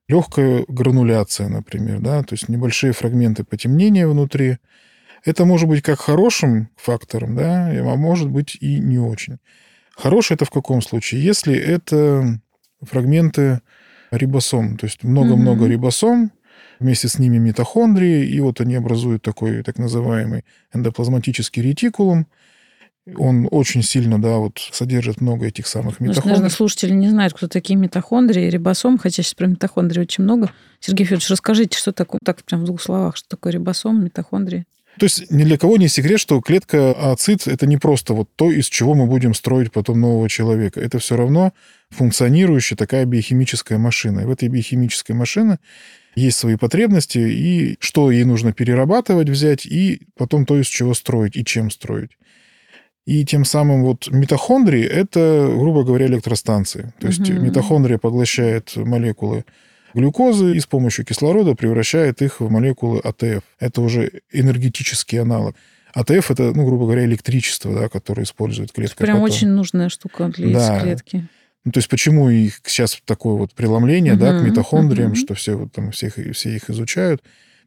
[0.09, 4.59] Легкая грануляция, например, да, то есть небольшие фрагменты потемнения внутри.
[5.25, 9.39] Это может быть как хорошим фактором, да, а может быть и не очень.
[9.97, 11.23] Хороший это в каком случае?
[11.23, 12.41] Если это
[12.83, 13.61] фрагменты
[14.11, 15.71] рибосом, то есть много-много mm-hmm.
[15.71, 16.33] рибосом,
[16.79, 22.27] вместе с ними митохондрии, и вот они образуют такой так называемый эндоплазматический ретикулум,
[23.17, 26.23] он очень сильно, да, вот содержит много этих самых митохондрий.
[26.23, 30.51] Ну, наверное, слушатели не знают, кто такие митохондрии, рибосом, хотя сейчас про митохондрии очень много.
[30.81, 34.65] Сергей Федорович, расскажите, что такое, так прям в двух словах, что такое рибосом, митохондрии?
[34.99, 38.51] То есть ни для кого не секрет, что клетка ацит– это не просто вот то,
[38.51, 40.81] из чего мы будем строить потом нового человека.
[40.81, 41.53] Это все равно
[41.91, 44.21] функционирующая такая биохимическая машина.
[44.21, 45.59] И в этой биохимической машине
[46.15, 51.37] есть свои потребности, и что ей нужно перерабатывать, взять, и потом то, из чего строить,
[51.37, 52.11] и чем строить.
[53.07, 56.93] И тем самым вот митохондрии– это, грубо говоря, электростанции.
[57.01, 57.41] То есть угу.
[57.41, 59.45] митохондрия поглощает молекулы
[59.95, 63.43] глюкозы и с помощью кислорода превращает их в молекулы АТФ.
[63.59, 65.57] Это уже энергетический аналог.
[65.93, 69.03] АТФ– это, ну, грубо говоря, электричество, да, которое использует клетка.
[69.03, 69.31] Прям потом.
[69.31, 70.81] очень нужная штука для да.
[70.81, 71.27] клетки.
[71.65, 75.17] Ну, то есть почему их сейчас такое вот преломление, угу, да, к митохондриям, угу.
[75.17, 77.23] что все, вот, там, всех, все их изучают.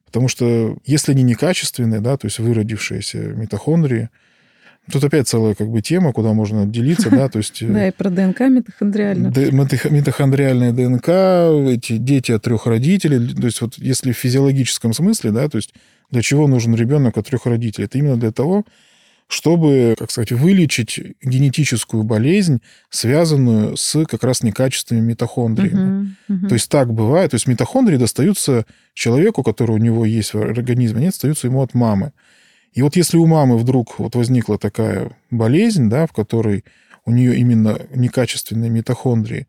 [0.06, 4.10] Потому что если они некачественные, да, то есть выродившиеся митохондрии,
[4.92, 7.66] Тут опять целая как бы тема, куда можно отделиться, да, то есть...
[7.68, 9.32] Да, и про ДНК митохондриальную.
[9.32, 11.10] Митохондриальная ДНК,
[11.74, 15.74] эти дети от трех родителей, то есть вот если в физиологическом смысле, да, то есть
[16.12, 17.86] для чего нужен ребенок от трех родителей?
[17.86, 18.66] Это именно для того,
[19.28, 26.16] чтобы, как сказать, вылечить генетическую болезнь, связанную с как раз некачественными митохондриями.
[26.30, 26.48] Uh-huh, uh-huh.
[26.50, 27.32] То есть так бывает.
[27.32, 31.74] То есть митохондрии достаются человеку, который у него есть в организме, они достаются ему от
[31.74, 32.12] мамы.
[32.74, 36.64] И вот если у мамы вдруг вот возникла такая болезнь, да, в которой
[37.06, 39.48] у нее именно некачественные митохондрии,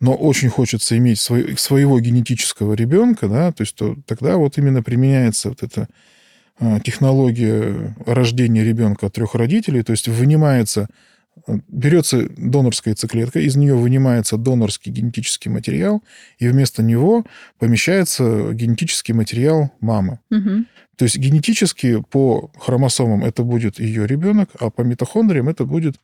[0.00, 4.82] но очень хочется иметь свой, своего генетического ребенка, да, то есть то, тогда вот именно
[4.82, 5.88] применяется вот эта
[6.60, 10.88] а, технология рождения ребенка от трех родителей, то есть вынимается,
[11.68, 16.02] берется донорская яйцеклетка, из нее вынимается донорский генетический материал,
[16.38, 17.24] и вместо него
[17.58, 20.20] помещается генетический материал мамы.
[20.30, 20.64] Угу.
[20.96, 25.96] То есть генетически по хромосомам это будет ее ребенок, а по митохондриям это будет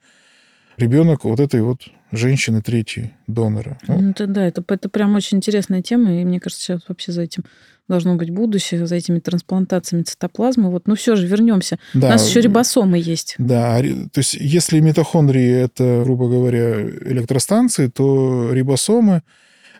[0.76, 3.78] ребенок вот этой вот женщины третьей донора.
[3.86, 7.22] Ну, это, да, это, это прям очень интересная тема, и мне кажется, сейчас вообще за
[7.22, 7.44] этим
[7.88, 10.70] должно быть будущее, за этими трансплантациями цитоплазмы.
[10.70, 11.78] Вот, ну все же, вернемся.
[11.92, 13.34] Да, У нас еще рибосомы есть.
[13.38, 19.22] Да, то есть если митохондрии это, грубо говоря, электростанции, то рибосомы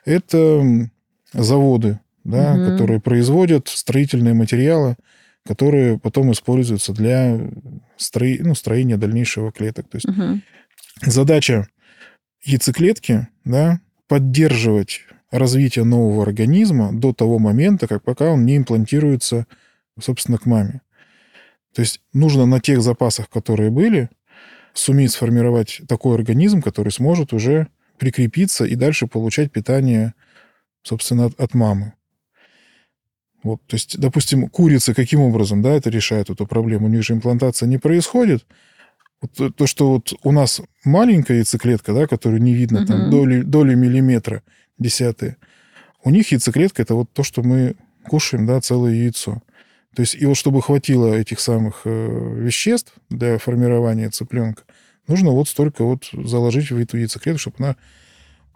[0.05, 0.89] это
[1.33, 2.71] заводы, да, угу.
[2.71, 4.97] которые производят строительные материалы,
[5.47, 7.39] которые потом используются для
[7.97, 8.27] стро...
[8.41, 9.89] ну, строения дальнейшего клеток.
[9.89, 10.41] То есть угу.
[11.03, 11.69] задача
[12.43, 15.01] яйцеклетки да, поддерживать
[15.39, 19.47] развитие нового организма до того момента, как пока он не имплантируется,
[20.01, 20.81] собственно, к маме.
[21.75, 24.09] То есть нужно на тех запасах, которые были,
[24.75, 27.67] суметь сформировать такой организм, который сможет уже
[27.99, 30.15] прикрепиться и дальше получать питание,
[30.83, 31.95] собственно, от, от мамы.
[33.43, 36.87] Вот, то есть, допустим, курицы каким образом, да, это решает эту проблему?
[36.87, 38.47] У них же имплантация не происходит.
[39.21, 42.87] Вот то, что вот у нас маленькая яйцеклетка, да, которую не видно, угу.
[42.87, 44.43] там, доли, доли миллиметра,
[44.79, 45.37] десятые,
[46.03, 49.43] у них яйцеклетка это вот то, что мы кушаем, да, целое яйцо.
[49.95, 54.65] То есть, и вот чтобы хватило этих самых э, веществ для формирования цыпленка,
[55.07, 57.77] нужно вот столько вот заложить в эту яйцеклетку, чтобы она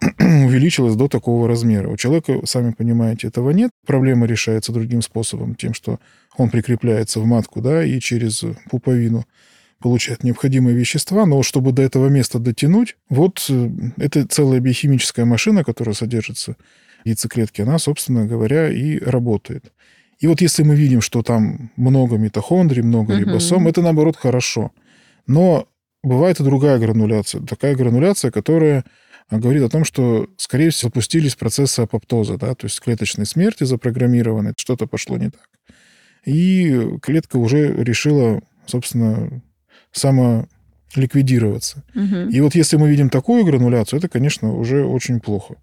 [0.46, 1.88] увеличилась до такого размера.
[1.88, 3.70] У человека, сами понимаете, этого нет.
[3.86, 6.00] Проблема решается другим способом, тем, что
[6.36, 9.24] он прикрепляется в матку, да, и через пуповину
[9.80, 15.64] получает необходимые вещества, но чтобы до этого места дотянуть, вот э, это целая биохимическая машина,
[15.64, 16.56] которая содержится
[17.04, 19.72] в яйцеклетке, она, собственно говоря, и работает.
[20.18, 23.20] И вот если мы видим, что там много митохондрий, много угу.
[23.20, 24.72] рибосом, это, наоборот, хорошо.
[25.26, 25.68] Но
[26.02, 27.40] бывает и другая грануляция.
[27.42, 28.84] Такая грануляция, которая
[29.30, 34.54] говорит о том, что, скорее всего, запустились процессы апоптоза, да, то есть клеточной смерти запрограммированы,
[34.56, 35.48] что-то пошло не так.
[36.24, 39.42] И клетка уже решила, собственно,
[39.92, 41.84] самоликвидироваться.
[41.94, 42.30] Угу.
[42.30, 45.56] И вот если мы видим такую грануляцию, это, конечно, уже очень плохо.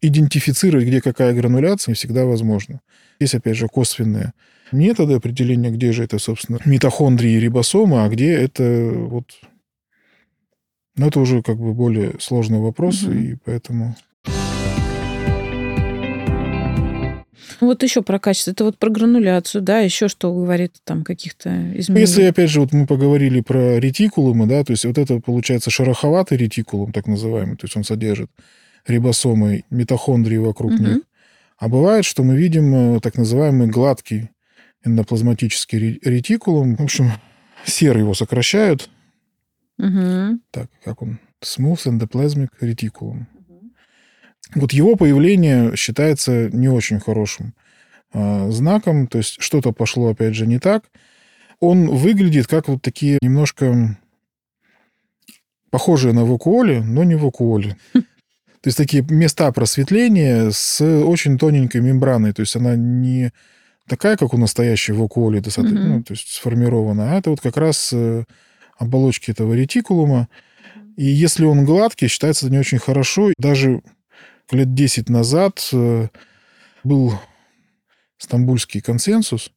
[0.00, 2.80] Идентифицировать, где какая грануляция, не всегда возможно.
[3.20, 4.32] Есть, опять же, косвенные
[4.72, 9.26] методы определения, где же это, собственно, митохондрии и рибосомы, а где это вот
[10.96, 13.12] но это уже как бы более сложный вопрос, угу.
[13.12, 13.96] и поэтому...
[17.60, 18.50] Вот еще про качество.
[18.50, 22.00] Это вот про грануляцию, да, еще что говорит там каких-то изменений.
[22.00, 26.38] Если, опять же, вот мы поговорили про ретикулумы, да, то есть вот это получается шероховатый
[26.38, 28.30] ретикулум, так называемый, то есть он содержит
[28.86, 30.82] рибосомы, митохондрии вокруг угу.
[30.82, 30.98] них.
[31.58, 34.30] А бывает, что мы видим э, так называемый гладкий
[34.84, 36.76] эндоплазматический ретикулум.
[36.76, 37.12] В общем,
[37.64, 38.90] серый его сокращают.
[39.78, 40.40] Угу.
[40.50, 41.18] Так, как он?
[41.42, 43.26] Smooth endoplasmic reticulum.
[44.54, 47.54] Вот его появление считается не очень хорошим
[48.12, 50.84] э, знаком, то есть что-то пошло, опять же, не так.
[51.60, 53.98] Он выглядит как вот такие немножко
[55.70, 57.76] похожие на вакуоли, но не вакуоли.
[57.92, 62.32] То есть такие места просветления с очень тоненькой мембраной.
[62.32, 63.30] То есть она не
[63.86, 65.62] такая, как у настоящей вакуоли, mm-hmm.
[65.62, 68.24] ну, то есть сформирована, а это вот как раз э,
[68.78, 70.28] оболочки этого ретикулума.
[70.96, 73.32] И если он гладкий, считается это не очень хорошо.
[73.36, 73.82] Даже
[74.50, 76.08] лет 10 назад э,
[76.82, 77.12] был
[78.18, 79.52] стамбульский консенсус,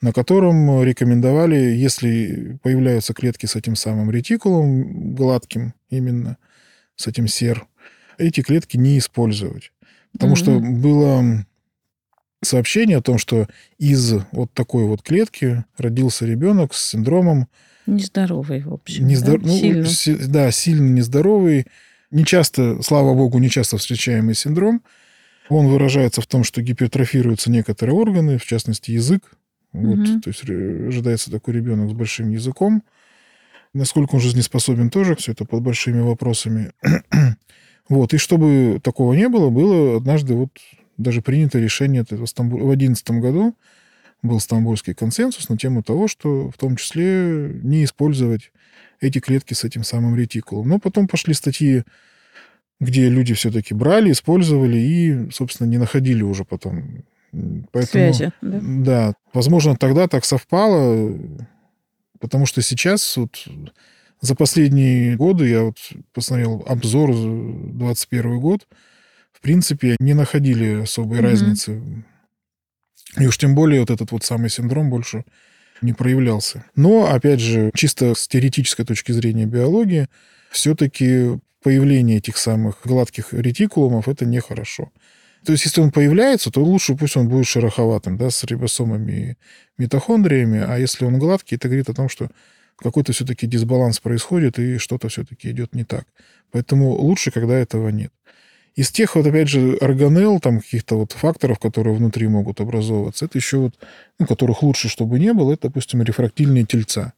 [0.00, 6.36] на котором рекомендовали, если появляются клетки с этим самым ретикулом, гладким именно,
[6.96, 7.66] с этим сер,
[8.18, 9.72] эти клетки не использовать.
[10.12, 10.36] Потому mm-hmm.
[10.36, 11.46] что было
[12.42, 13.46] сообщение о том, что
[13.78, 17.48] из вот такой вот клетки родился ребенок с синдромом
[17.86, 19.06] Нездоровый, в общем.
[19.06, 19.40] Нездор...
[19.40, 19.48] Да?
[19.48, 19.86] Ну, сильно.
[19.86, 20.14] Си...
[20.14, 21.66] да, сильно нездоровый.
[22.12, 24.82] Не часто, слава богу, не часто встречаемый синдром.
[25.48, 29.32] Он выражается в том, что гипертрофируются некоторые органы, в частности, язык.
[29.72, 30.20] Вот, угу.
[30.20, 32.82] То есть ожидается такой ребенок с большим языком.
[33.72, 36.72] Насколько он жизнеспособен тоже, все это под большими вопросами.
[37.88, 38.12] вот.
[38.12, 40.50] И чтобы такого не было, было однажды вот
[40.98, 43.56] даже принято решение в 2011 году
[44.22, 48.52] был стамбульский консенсус на тему того, что в том числе не использовать
[49.00, 50.68] эти клетки с этим самым ретикулом.
[50.68, 51.82] Но потом пошли статьи,
[52.80, 57.04] где люди все-таки брали, использовали и, собственно, не находили уже потом.
[57.72, 58.60] Поэтому, Связи, да?
[58.62, 59.14] Да.
[59.32, 61.18] Возможно, тогда так совпало,
[62.20, 63.48] потому что сейчас вот
[64.20, 65.78] за последние годы, я вот
[66.12, 68.68] посмотрел обзор 21 год,
[69.32, 71.22] в принципе, не находили особой mm-hmm.
[71.22, 71.82] разницы
[73.18, 75.24] и уж тем более вот этот вот самый синдром больше
[75.82, 76.64] не проявлялся.
[76.76, 80.08] Но, опять же, чисто с теоретической точки зрения биологии,
[80.50, 84.90] все-таки появление этих самых гладких ретикулумов– это нехорошо.
[85.44, 89.36] То есть, если он появляется, то лучше пусть он будет шероховатым, да, с рибосомами и
[89.76, 92.28] митохондриями, а если он гладкий, это говорит о том, что
[92.76, 96.06] какой-то все-таки дисбаланс происходит, и что-то все-таки идет не так.
[96.52, 98.12] Поэтому лучше, когда этого нет.
[98.74, 103.36] Из тех вот, опять же, органелл, там каких-то вот факторов, которые внутри могут образовываться, это
[103.36, 103.74] еще вот,
[104.18, 107.12] ну, которых лучше, чтобы не было, это, допустим, рефрактильные тельца.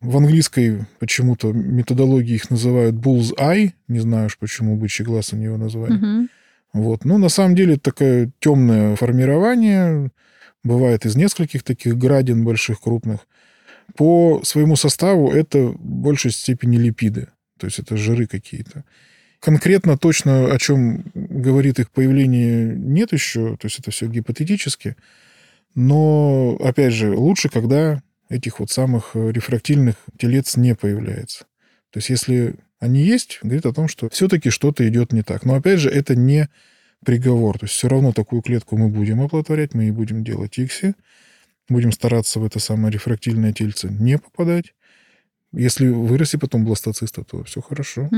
[0.00, 5.46] В английской почему-то методологии их называют bull's eye, не знаю уж почему бычий глаз они
[5.46, 5.94] его назвали.
[5.94, 6.28] Угу.
[6.74, 7.04] Вот.
[7.04, 10.10] Но на самом деле это такое темное формирование,
[10.62, 13.26] бывает из нескольких таких градин больших, крупных.
[13.96, 18.84] По своему составу это в большей степени липиды, то есть это жиры какие-то.
[19.40, 24.96] Конкретно точно, о чем говорит их появление, нет еще, то есть это все гипотетически.
[25.74, 31.46] Но, опять же, лучше, когда этих вот самых рефрактильных телец не появляется.
[31.90, 35.44] То есть если они есть, говорит о том, что все-таки что-то идет не так.
[35.44, 36.48] Но, опять же, это не
[37.04, 37.58] приговор.
[37.58, 40.94] То есть все равно такую клетку мы будем оплодотворять, мы и будем делать икси,
[41.68, 44.74] будем стараться в это самое рефрактильное тельце не попадать.
[45.52, 48.10] Если вырасти потом бластоциста, то все хорошо.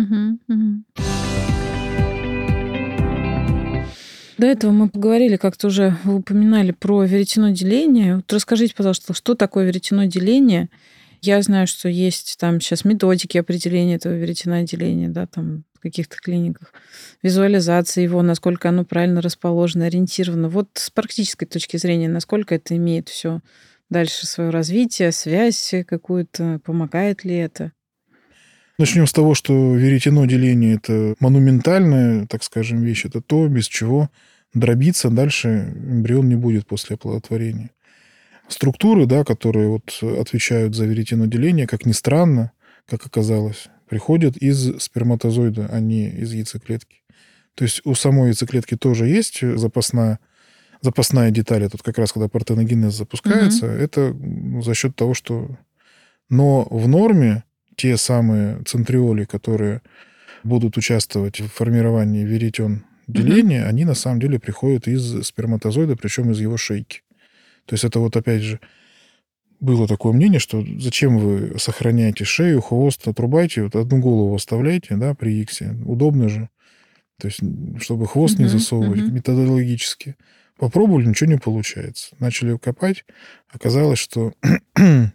[4.38, 8.16] До этого мы поговорили, как-то уже вы упоминали про веретено деления.
[8.16, 10.70] Вот расскажите, пожалуйста, что такое веретено деления?
[11.20, 16.16] Я знаю, что есть там сейчас методики определения этого веретена деления, да, там в каких-то
[16.16, 16.72] клиниках,
[17.22, 20.48] визуализация его, насколько оно правильно расположено, ориентировано.
[20.48, 23.40] Вот с практической точки зрения, насколько это имеет все
[23.90, 27.72] дальше свое развитие, связь какую-то, помогает ли это?
[28.78, 33.04] Начнем с того, что веретено деления– это монументальная, так скажем, вещь.
[33.04, 34.08] Это то, без чего
[34.54, 37.70] дробиться дальше эмбрион не будет после оплодотворения.
[38.48, 42.52] Структуры, да, которые вот отвечают за веретено деления, как ни странно,
[42.86, 47.02] как оказалось, приходят из сперматозоида, а не из яйцеклетки.
[47.54, 50.20] То есть у самой яйцеклетки тоже есть запасная
[50.80, 53.72] запасная деталь, тут как раз когда партеногенез запускается, угу.
[53.72, 54.16] это
[54.62, 55.48] за счет того, что...
[56.28, 57.44] Но в норме
[57.76, 59.82] те самые центриоли, которые
[60.44, 63.68] будут участвовать в формировании веретен деления, угу.
[63.68, 67.02] они на самом деле приходят из сперматозоида, причем из его шейки.
[67.66, 68.60] То есть это вот опять же
[69.60, 75.14] было такое мнение, что зачем вы сохраняете шею, хвост, отрубайте, вот одну голову оставляйте, да,
[75.14, 75.76] при иксе.
[75.84, 76.48] Удобно же.
[77.20, 77.40] То есть,
[77.80, 80.16] чтобы хвост uh не засовывать uh методологически.
[80.60, 82.14] Попробовали, ничего не получается.
[82.18, 83.06] Начали копать,
[83.48, 84.34] оказалось, что,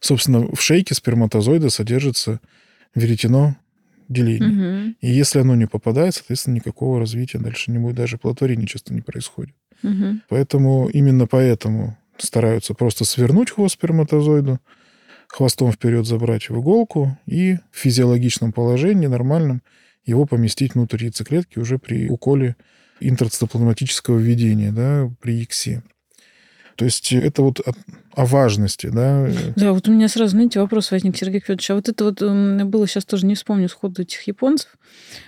[0.00, 2.40] собственно, в шейке сперматозоида содержится
[2.94, 3.54] веретено
[4.08, 4.86] деления.
[4.88, 4.94] Угу.
[5.02, 9.02] И если оно не попадает, соответственно, никакого развития дальше не будет, даже плодотворение часто не
[9.02, 9.54] происходит.
[9.82, 10.20] Угу.
[10.30, 14.58] Поэтому именно поэтому стараются просто свернуть хвост сперматозоиду,
[15.28, 19.60] хвостом вперед забрать в иголку и в физиологичном положении, нормальном,
[20.06, 22.56] его поместить внутрь яйцеклетки уже при уколе
[23.00, 25.82] интерцистоплазматического введения, да, при ИКСИ.
[26.80, 27.72] То есть это вот о,
[28.14, 29.28] о важности, да.
[29.54, 31.70] Да, вот у меня сразу, знаете, вопрос возник, Сергей Федорович.
[31.72, 34.78] А вот это вот было, сейчас тоже не вспомню сходу этих японцев,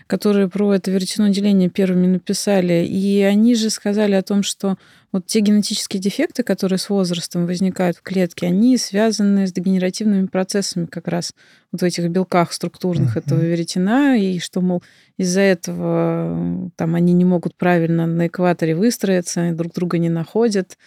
[0.07, 2.87] которые про это веретено деление первыми написали.
[2.87, 4.79] И они же сказали о том, что
[5.13, 10.87] вот те генетические дефекты, которые с возрастом возникают в клетке, они связаны с дегенеративными процессами
[10.87, 11.35] как раз
[11.71, 13.21] вот в этих белках структурных uh-huh.
[13.21, 14.83] этого веретена, и что, мол,
[15.19, 20.79] из-за этого там они не могут правильно на экваторе выстроиться, друг друга не находят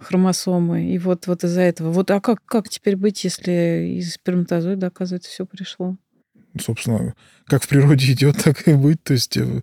[0.00, 0.92] хромосомы.
[0.94, 1.90] И вот, вот из-за этого.
[1.90, 5.96] Вот, а как, как теперь быть, если из сперматозоида, оказывается, все пришло?
[6.60, 7.14] Собственно,
[7.46, 9.02] как в природе идет, так и быть.
[9.02, 9.62] То есть э,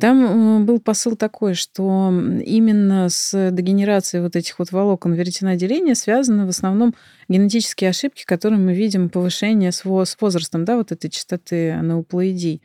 [0.00, 2.10] там был посыл такой, что
[2.44, 6.94] именно с дегенерацией вот этих вот волокон веретена деления связаны в основном
[7.28, 12.62] генетические ошибки, которые мы видим повышение с возрастом, да, вот этой частоты анеуплоидий.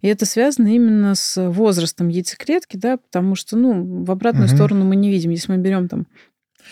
[0.00, 4.54] И это связано именно с возрастом яйцеклетки, да, потому что, ну, в обратную угу.
[4.54, 5.30] сторону мы не видим.
[5.30, 6.06] Если мы берем там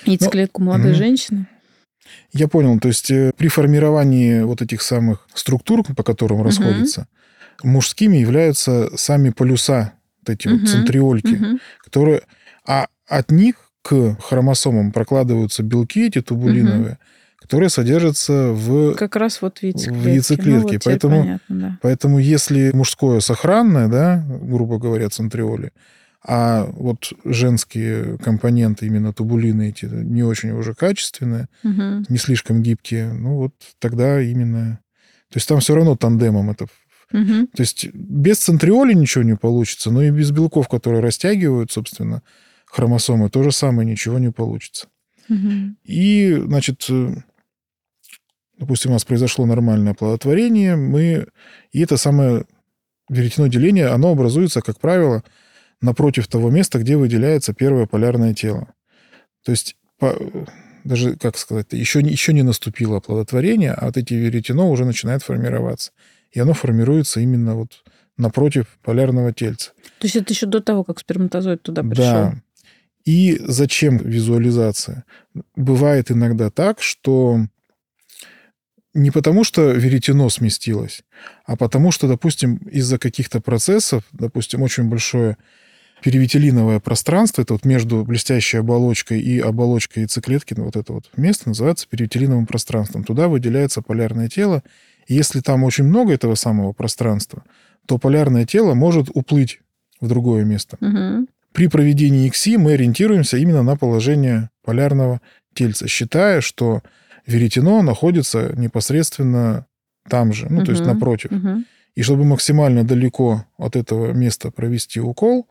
[0.05, 0.99] яйцеклетку ну, молодой угу.
[0.99, 1.47] женщины,
[2.32, 2.78] я понял.
[2.78, 6.47] То есть э, при формировании вот этих самых структур, по которым угу.
[6.47, 7.09] расходятся,
[7.62, 10.59] мужскими являются сами полюса, вот эти угу.
[10.59, 11.59] вот центриольки, угу.
[11.82, 12.22] которые...
[12.66, 16.99] А от них к хромосомам прокладываются белки эти тубулиновые, угу.
[17.38, 18.94] которые содержатся в...
[18.94, 20.01] Как раз вот в яйцеклетке.
[20.01, 20.51] В яйцеклетке.
[20.51, 21.78] Ну, вот поэтому, понятно, да.
[21.82, 25.72] поэтому если мужское сохранное, да, грубо говоря, центриоли,
[26.28, 32.04] а вот женские компоненты, именно тубулины эти, не очень уже качественные, угу.
[32.08, 34.80] не слишком гибкие, ну вот тогда именно...
[35.30, 36.66] То есть там все равно тандемом это
[37.12, 37.46] Угу.
[37.54, 42.22] То есть без центриоли ничего не получится, но и без белков, которые растягивают, собственно,
[42.66, 44.88] хромосомы, то же самое ничего не получится.
[45.28, 45.76] Угу.
[45.84, 47.14] И, значит, э,
[48.58, 51.28] допустим, у нас произошло нормальное оплодотворение, мы...
[51.70, 52.44] И это самое
[53.08, 55.22] веретено деления, оно образуется, как правило,
[55.80, 58.72] напротив того места, где выделяется первое полярное тело.
[59.44, 60.16] То есть по,
[60.84, 65.92] даже, как сказать, еще, еще не наступило оплодотворение, а вот эти веретено уже начинает формироваться
[66.36, 67.82] и оно формируется именно вот
[68.18, 69.72] напротив полярного тельца.
[69.98, 72.04] То есть это еще до того, как сперматозоид туда пришел?
[72.04, 72.34] Да.
[73.06, 75.04] И зачем визуализация?
[75.54, 77.40] Бывает иногда так, что
[78.92, 81.04] не потому, что веретено сместилось,
[81.46, 85.38] а потому что, допустим, из-за каких-то процессов, допустим, очень большое
[86.03, 91.86] перивитилиновое пространство, это вот между блестящей оболочкой и оболочкой яйцеклетки, вот это вот место называется
[91.88, 93.05] перивитилиновым пространством.
[93.05, 94.62] Туда выделяется полярное тело,
[95.09, 97.44] если там очень много этого самого пространства,
[97.86, 99.61] то полярное тело может уплыть
[100.01, 100.76] в другое место.
[100.80, 101.26] Угу.
[101.53, 105.20] При проведении ИКСИ мы ориентируемся именно на положение полярного
[105.55, 106.82] тельца, считая, что
[107.26, 109.66] веретено находится непосредственно
[110.09, 110.66] там же, ну, угу.
[110.66, 111.32] то есть напротив.
[111.32, 111.64] Угу.
[111.94, 115.47] И чтобы максимально далеко от этого места провести укол,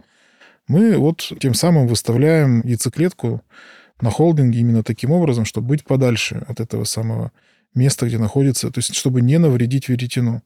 [0.68, 3.42] мы вот тем самым выставляем яйцеклетку
[4.02, 7.32] на холдинге именно таким образом, чтобы быть подальше от этого самого
[7.74, 10.42] место, где находится, то есть чтобы не навредить веретену.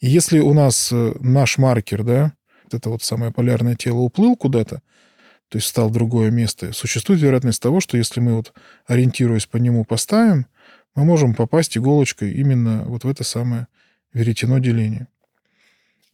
[0.00, 2.32] И если у нас э, наш маркер, да,
[2.70, 4.82] это вот самое полярное тело уплыл куда-то,
[5.48, 8.52] то есть стал другое место, существует вероятность того, что если мы вот
[8.86, 10.46] ориентируясь по нему поставим,
[10.94, 13.68] мы можем попасть иголочкой именно вот в это самое
[14.12, 15.08] веретено деления.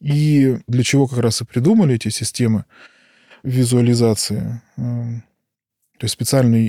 [0.00, 2.64] И для чего как раз и придумали эти системы
[3.43, 4.61] визуализации.
[4.76, 5.24] Эм,
[5.99, 6.68] то есть специальный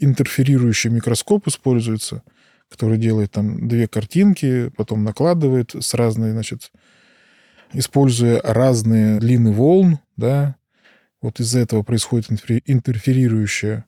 [0.00, 2.22] интерферирующий микроскоп используется–
[2.70, 6.70] который делает там две картинки, потом накладывает с разной, значит,
[7.72, 10.56] используя разные длины волн, да,
[11.20, 12.30] вот из-за этого происходит
[12.64, 13.84] интерферирующая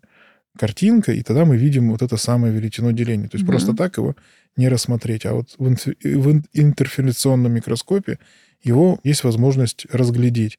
[0.59, 3.29] картинка, и тогда мы видим вот это самое веретено деления.
[3.29, 3.51] То есть mm-hmm.
[3.51, 4.17] просто так его
[4.57, 5.25] не рассмотреть.
[5.25, 8.19] А вот в, интерферационном микроскопе
[8.63, 10.59] его есть возможность разглядеть.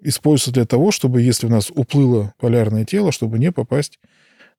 [0.00, 3.98] Используется для того, чтобы, если у нас уплыло полярное тело, чтобы не попасть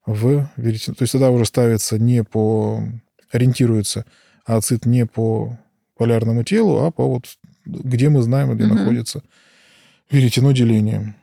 [0.05, 0.95] в веретено.
[0.95, 2.83] То есть тогда уже ставится не по...
[3.31, 4.05] ориентируется
[4.45, 5.57] ацид не по
[5.97, 7.25] полярному телу, а по вот
[7.65, 8.75] где мы знаем, где угу.
[8.75, 9.21] находится
[10.09, 11.15] веретено деления.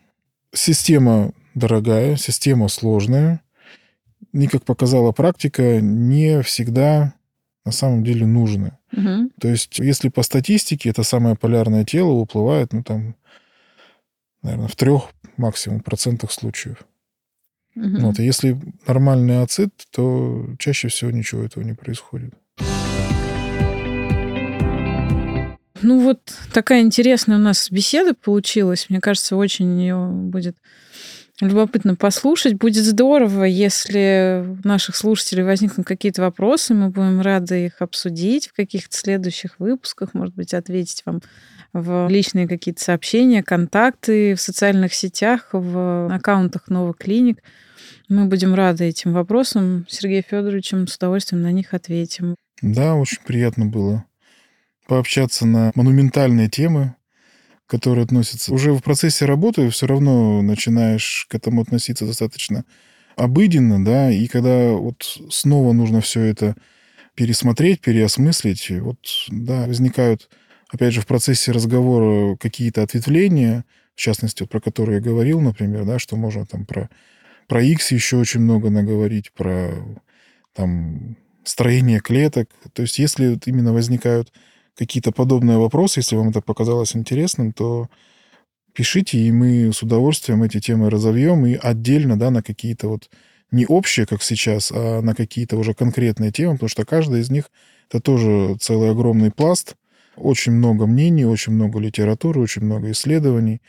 [0.53, 3.41] Система дорогая, система сложная.
[4.33, 7.15] И, как показала практика, не всегда
[7.65, 8.73] на самом деле нужны.
[8.93, 9.31] Угу.
[9.41, 13.17] То есть, если по статистике это самое полярное тело уплывает, ну, там,
[14.47, 16.79] наверное, в трех максимум процентах случаев.
[17.75, 18.07] Мгм.
[18.07, 18.19] Вот.
[18.19, 22.33] И если нормальный ацид, то чаще всего ничего этого не происходит.
[25.83, 26.21] Ну вот
[26.55, 28.87] такая интересная у нас беседа получилась.
[28.89, 30.57] Мне кажется, очень ее будет
[31.41, 32.55] любопытно послушать.
[32.55, 38.53] Будет здорово, если у наших слушателей возникнут какие-то вопросы, мы будем рады их обсудить в
[38.55, 41.21] каких-то следующих выпусках, может быть, ответить вам
[41.81, 47.43] в личные какие-то сообщения, контакты в социальных сетях, в аккаунтах новых клиник.
[48.09, 49.85] Мы будем рады этим вопросам.
[49.89, 52.37] Сергей Федоровичем с удовольствием на них ответим.
[52.63, 54.05] Да, очень приятно было
[54.87, 56.95] пообщаться на монументальные темы,
[57.67, 58.55] которые относятся.
[58.55, 62.65] Уже в процессе работы все равно начинаешь к этому относиться достаточно
[63.17, 66.55] обыденно, да, и когда вот снова нужно все это
[67.15, 68.99] пересмотреть, переосмыслить, вот,
[69.29, 70.29] да, возникают,
[70.69, 73.65] опять же, в процессе разговора какие-то ответвления,
[73.95, 76.91] в частности, вот про которые я говорил, например, да, что можно там про,
[77.49, 79.71] про X еще очень много наговорить, про
[80.53, 82.51] там строение клеток.
[82.73, 84.33] То есть если вот именно возникают
[84.77, 87.89] какие-то подобные вопросы, если вам это показалось интересным, то
[88.73, 93.09] пишите, и мы с удовольствием эти темы разовьем и отдельно, да, на какие-то вот
[93.51, 97.51] не общие, как сейчас, а на какие-то уже конкретные темы, потому что каждая из них
[97.89, 99.77] это тоже целый огромный пласт,
[100.17, 103.61] очень много мнений, очень много литературы, очень много исследований.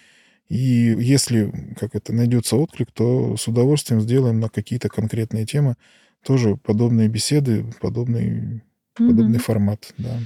[0.49, 5.75] И если, как это, найдется отклик, то с удовольствием сделаем на какие-то конкретные темы
[6.23, 8.63] тоже подобные беседы, подобный,
[8.95, 9.39] подобный Мгм.
[9.39, 9.93] формат.
[9.97, 10.19] Да.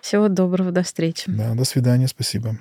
[0.00, 1.24] Всего доброго, до встречи.
[1.26, 2.56] да, до свидания, спасибо.